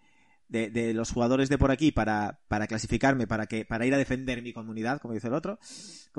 [0.47, 3.97] de, de los jugadores de por aquí para, para clasificarme, para que para ir a
[3.97, 5.57] defender mi comunidad, como dice el otro.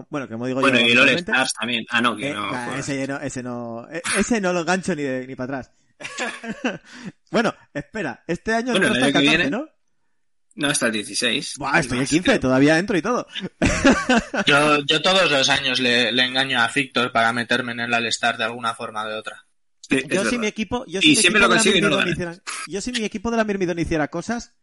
[0.08, 1.84] Bueno, como digo bueno, y el Stars también.
[1.90, 3.20] Ah, no, que eh, no, ese, no.
[3.20, 5.72] Ese no, e, ese no lo gancho ni, de, ni para atrás.
[7.30, 9.68] bueno, espera, este año bueno, el año que viene, ¿no?
[10.56, 11.54] No, hasta el 16.
[11.58, 13.26] Buah, estoy el 15, todavía entro y todo.
[14.46, 18.36] Yo, yo todos los años le, le engaño a Victor para meterme en el All-Star
[18.36, 19.46] de alguna forma o de otra.
[19.80, 21.78] Sí, Yo si mi equipo, yo Y si mi siempre equipo lo de la consigue
[21.78, 22.36] y no lo hiciera-
[22.68, 24.54] yo si mi equipo de la Mirmidon hiciera cosas,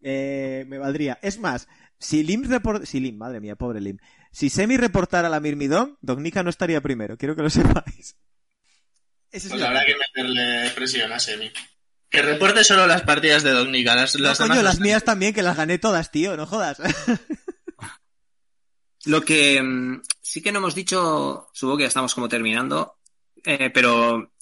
[0.00, 1.18] eh, me valdría.
[1.22, 3.98] Es más, si Lim report, si Lim, madre mía, pobre Lim.
[4.30, 8.16] Si Semi reportara la Mirmidon, Dognica no estaría primero, quiero que lo sepáis.
[9.32, 11.50] Ese es Pues habrá que meterle presión a Semi.
[12.10, 13.94] Que reporte solo las partidas de Dognica.
[13.94, 16.46] Las, No, las coño, demás las no- mías también, que las gané todas, tío, no
[16.46, 16.76] jodas.
[19.04, 22.98] Lo que mm, sí que no hemos dicho, supongo que ya estamos como terminando,
[23.44, 24.32] eh, pero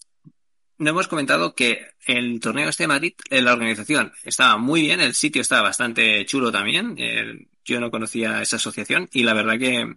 [0.78, 5.00] no hemos comentado que el torneo este de Madrid, eh, la organización estaba muy bien,
[5.00, 6.94] el sitio estaba bastante chulo también.
[6.98, 9.94] eh, yo no conocía esa asociación y la verdad que,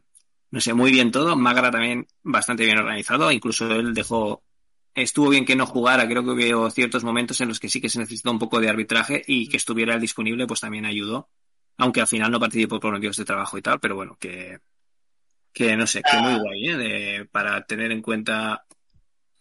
[0.52, 1.36] no sé, muy bien todo.
[1.36, 4.44] Magra también bastante bien organizado, incluso él dejó,
[4.96, 7.90] estuvo bien que no jugara, creo que hubo ciertos momentos en los que sí que
[7.90, 11.30] se necesitó un poco de arbitraje y que estuviera él disponible, pues también ayudó.
[11.78, 14.60] Aunque al final no participó por motivos de trabajo y tal, pero bueno, que,
[15.52, 16.78] que no sé, que muy guay, ¿eh?
[16.78, 18.66] De- para tener en cuenta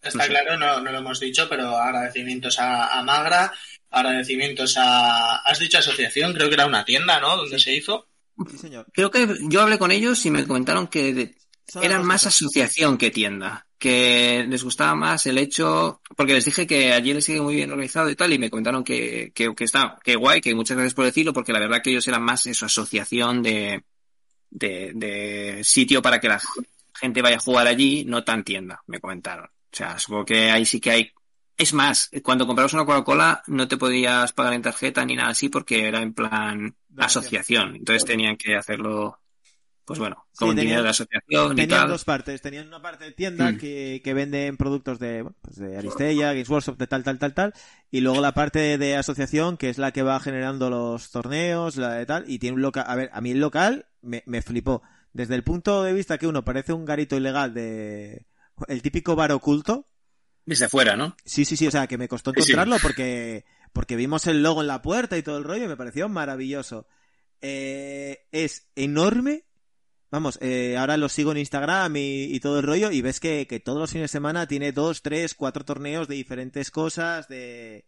[0.01, 0.29] Está No sé.
[0.31, 3.53] claro, no, no lo hemos dicho, pero agradecimientos a, a Magra,
[3.89, 5.37] agradecimientos a...
[5.37, 7.37] Has dicho asociación, creo que era una tienda, ¿no?
[7.37, 8.07] Donde se hizo.
[8.51, 8.85] Sí, señor.
[8.91, 11.35] Creo que yo hablé con ellos y me comentaron que
[11.81, 16.93] eran más asociación que tienda, que les gustaba más el hecho, porque les dije que
[16.93, 19.99] allí les sigue muy bien organizado y tal, y me comentaron que, que, que está,
[20.01, 22.65] que guay, que muchas gracias por decirlo, porque la verdad que ellos eran más eso,
[22.65, 23.83] asociación de,
[24.49, 26.41] de, de sitio para que la
[26.93, 29.47] gente vaya a jugar allí, no tan tienda, me comentaron.
[29.47, 31.11] O sea, supongo que ahí sí que hay
[31.57, 35.49] es más, cuando comprabas una Coca-Cola no te podías pagar en tarjeta ni nada así
[35.49, 37.75] porque era en plan asociación.
[37.75, 39.19] Entonces tenían que hacerlo,
[39.85, 41.89] pues bueno, Sí, con tenían- de asociación y Tenían tal.
[41.89, 42.41] dos partes.
[42.41, 43.57] Tenían una parte de tienda Mm.
[43.57, 47.53] que, que venden productos de, pues de Aristella, Games Workshop, de tal, tal, tal, tal.
[47.91, 51.93] Y luego la parte de asociación, que es la que va generando los torneos, la
[51.93, 52.23] de tal.
[52.29, 52.85] Y tiene un local.
[52.87, 54.81] A ver, a mí el local me, me flipó.
[55.11, 58.25] Desde el punto de vista que uno parece un garito ilegal de.
[58.67, 59.85] El típico bar oculto.
[60.45, 61.15] Desde fuera, ¿no?
[61.25, 62.51] Sí, sí, sí, o sea, que me costó Sí, sí.
[62.51, 65.77] encontrarlo porque, porque vimos el logo en la puerta y todo el rollo y me
[65.77, 66.87] pareció maravilloso.
[67.41, 69.43] Eh, es enorme.
[70.13, 73.47] Vamos, eh, ahora lo sigo en Instagram y, y todo el rollo y ves que,
[73.47, 77.83] que todos los fines de semana tiene dos, tres, cuatro torneos de diferentes cosas, de,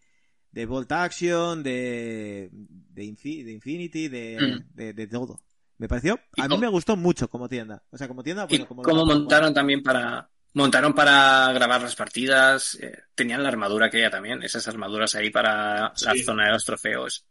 [0.50, 4.76] de Volt Action, de, de, Infi- de Infinity, de, Mm.
[4.76, 5.40] de, de todo.
[5.78, 7.84] Me pareció, ¿Y a mí me gustó mucho como tienda.
[7.92, 10.28] O sea, como tienda, ¿Y bueno, como cómo montaron también para...
[10.56, 15.30] Montaron para grabar las partidas, eh, tenían la armadura que ella también, esas armaduras ahí
[15.30, 17.24] para la zona de los trofeos.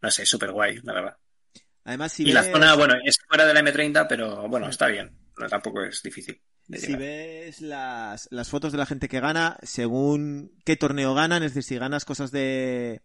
[0.00, 1.16] No sé, súper guay, la verdad.
[1.84, 5.16] Además, si y la zona, bueno, es fuera de la M30, pero bueno, está bien.
[5.38, 6.40] No, tampoco es difícil.
[6.72, 11.52] Si ves las, las fotos de la gente que gana, según qué torneo ganan, es
[11.54, 13.02] decir, si ganas cosas de,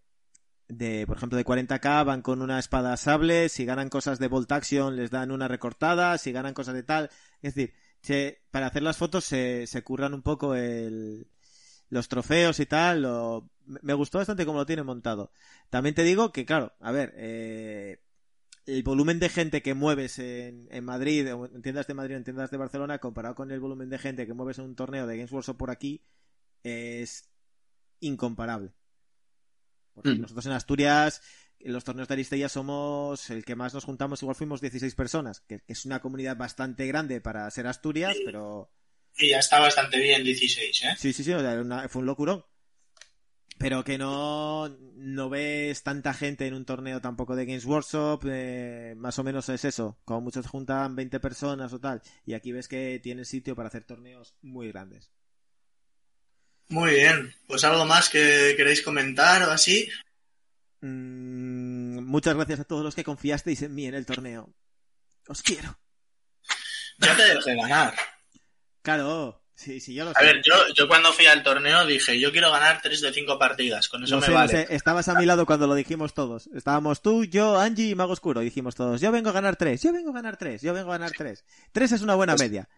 [0.67, 4.51] de por ejemplo, de 40k, van con una espada sable, si ganan cosas de Bolt
[4.51, 7.09] Action, les dan una recortada, si ganan cosas de tal.
[7.41, 11.27] Es decir, se- para hacer las fotos se, se curran un poco el,
[11.89, 13.01] los trofeos y tal.
[13.01, 15.31] lo- me gustó bastante cómo lo tienen montado.
[15.69, 18.01] También te digo que, claro, a ver, eh,
[18.67, 22.23] el volumen de gente que mueves en, en Madrid, o en tiendas de Madrid, en
[22.23, 25.15] tiendas de Barcelona, comparado con el volumen de gente que mueves en un torneo de
[25.17, 26.03] Games Workshop por aquí,
[26.63, 27.29] es
[28.01, 28.73] incomparable.
[29.93, 30.21] Porque Mm.
[30.21, 31.21] nosotros en Asturias,
[31.59, 35.41] en los torneos de Aristella somos el que más nos juntamos, igual fuimos 16 personas,
[35.41, 38.69] que, que es una comunidad bastante grande para ser Asturias, pero
[39.17, 40.95] Y ya está bastante bien 16, ¿eh?
[40.97, 42.45] Sí, sí, sí, o sea, era una- fue un locurón.
[43.57, 48.93] Pero que no, no ves tanta gente en un torneo tampoco de Games Workshop, eh,
[48.97, 49.97] más o menos es eso.
[50.05, 52.01] Como muchos juntan 20 personas o tal.
[52.25, 55.11] Y aquí ves que tiene sitio para hacer torneos muy grandes.
[56.69, 57.33] Muy bien.
[57.47, 59.89] Pues algo más que queréis comentar o así.
[60.81, 64.53] Mm, muchas gracias a todos los que confiasteis en mí en el torneo.
[65.27, 65.79] Os quiero.
[66.99, 67.95] Ya te dejé ganar.
[68.81, 70.19] Claro, sí, sí, yo lo sé.
[70.19, 73.37] A ver, yo, yo cuando fui al torneo dije, yo quiero ganar 3 de 5
[73.37, 73.89] partidas.
[73.89, 74.49] Con eso Lo me sé, vale.
[74.51, 74.67] sé.
[74.75, 76.47] Estabas a mi lado cuando lo dijimos todos.
[76.55, 78.39] Estábamos tú, yo, Angie y Mago Oscuro.
[78.41, 80.97] Dijimos todos, yo vengo a ganar tres, yo vengo a ganar tres, yo vengo a
[80.97, 81.43] ganar tres.
[81.73, 82.69] Tres es una buena media.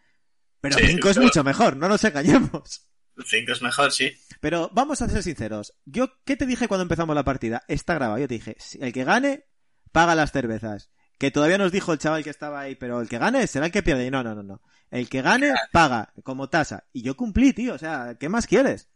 [0.62, 2.86] Pero Sí, cinco es pero- mucho mejor, no nos engañemos.
[3.26, 4.14] 5 es mejor, sí.
[4.40, 5.74] Pero vamos a ser sinceros.
[5.84, 7.64] Yo, ¿qué te dije cuando empezamos la partida?
[7.68, 8.18] Está grabado.
[8.20, 9.46] Yo te dije, el que gane,
[9.92, 10.90] paga las cervezas.
[11.20, 13.72] Que todavía nos dijo el chaval que estaba ahí, pero el que gane será el
[13.72, 14.08] que pierde.
[14.08, 14.62] Y no, no, no, no.
[14.90, 16.86] El que gane, paga, como tasa.
[16.94, 17.76] Y yo cumplí, tío.
[17.76, 18.88] O sea, ¿qué más quieres?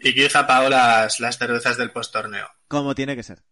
[0.00, 2.48] Y Kiza pagó las, las cervezas del post-torneo.
[2.66, 3.42] Como tiene que ser.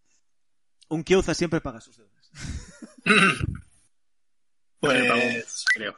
[0.89, 2.31] Un Kyuza siempre paga sus deudas.
[4.81, 5.97] Pues, creo.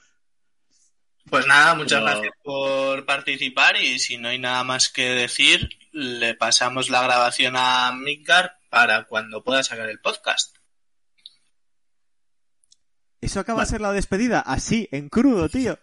[1.31, 5.71] pues nada, muchas Pero- gracias por participar y si no hay nada más que decir,
[5.93, 10.55] le pasamos la grabación a Midgar para cuando pueda sacar el podcast.
[13.25, 15.79] Eso acaba de ser la despedida, así, en crudo, tío.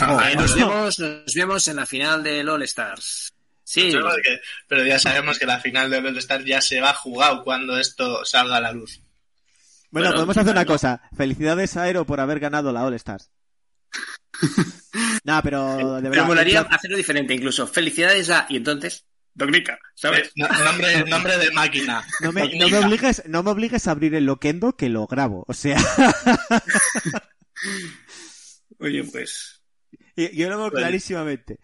[0.00, 3.32] Ahí nos vemos, nos vemos en la final del All Stars.
[3.64, 3.92] Sí.
[4.68, 7.78] Pero, ya sabemos que la final del All Stars ya se va a jugar cuando
[7.78, 9.00] esto salga a la luz.
[9.90, 10.66] Bueno, Bueno, podemos hacer una no.
[10.66, 11.02] cosa.
[11.16, 13.30] Felicidades a Aero por haber ganado la All Stars.
[15.22, 16.26] Nah, pero de verdad.
[16.26, 17.66] molaría el pla- hacerlo diferente, incluso.
[17.66, 18.46] Felicidades a.
[18.48, 20.32] Y entonces, Dognica, ¿sabes?
[20.36, 22.04] No- nombre, nombre de máquina.
[22.20, 25.44] No me, no me obligues, no me obligues a abrir el loquendo que lo grabo.
[25.48, 25.78] O sea,
[28.78, 29.62] Oye, pues.
[30.16, 31.58] yo lo veo clarísimamente.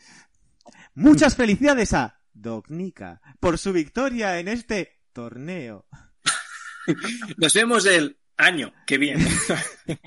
[0.95, 5.87] Muchas felicidades a Dognica por su victoria en este torneo.
[7.37, 9.27] Nos vemos el año que viene.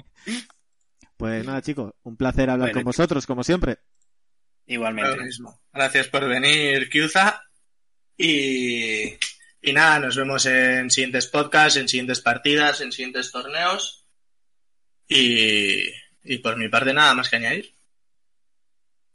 [1.18, 3.80] Pues nada, chicos, un placer hablar Bueno, con vosotros, como siempre.
[4.68, 5.18] Igualmente.
[5.18, 5.62] Lo mismo.
[5.74, 7.42] Gracias por venir, Kyuza.
[8.22, 9.18] Y,
[9.62, 14.06] y nada, nos vemos en siguientes podcasts, en siguientes partidas, en siguientes torneos.
[15.08, 15.86] Y,
[16.24, 17.79] y por mi parte, nada más que añadir.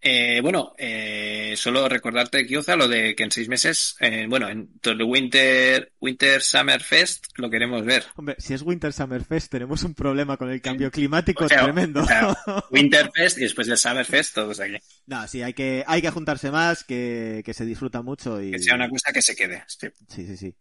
[0.07, 4.69] Eh, bueno, eh, solo recordarte, Kioza, lo de que en seis meses, eh, bueno, en
[4.83, 8.05] el Winter, Winter Summer Fest lo queremos ver.
[8.15, 11.63] Hombre, si es Winter Summer Fest, tenemos un problema con el cambio climático O sea,
[11.63, 12.03] tremendo.
[12.03, 12.37] o sea,
[12.71, 14.77] Winter Fest y después del Summer Fest, todos aquí.
[15.07, 18.51] no, sí, hay que, hay que juntarse más, que, que se disfruta mucho y...
[18.51, 19.65] Que sea una cosa que se quede.
[19.67, 19.89] sí.
[20.09, 20.55] Sí, sí, sí.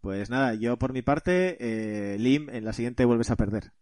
[0.00, 3.72] Pues nada, yo por mi parte, eh, Lim, en la siguiente vuelves a perder.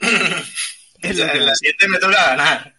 [1.00, 2.74] En la siguiente me toca ganar.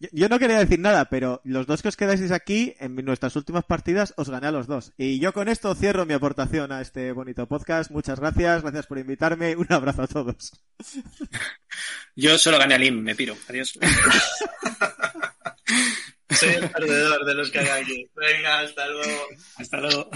[0.00, 3.36] Yo, yo no quería decir nada, pero los dos que os quedáis aquí, en nuestras
[3.36, 4.92] últimas partidas, os gané a los dos.
[4.96, 7.90] Y yo con esto cierro mi aportación a este bonito podcast.
[7.90, 9.54] Muchas gracias, gracias por invitarme.
[9.60, 10.52] Un abrazo a todos.
[12.16, 13.36] Yo solo gané a Lim, me piro.
[13.48, 13.78] Adiós.
[16.30, 18.10] Soy el perdedor de los que hay aquí.
[18.14, 19.26] Venga, hasta luego.
[19.58, 20.10] Hasta luego.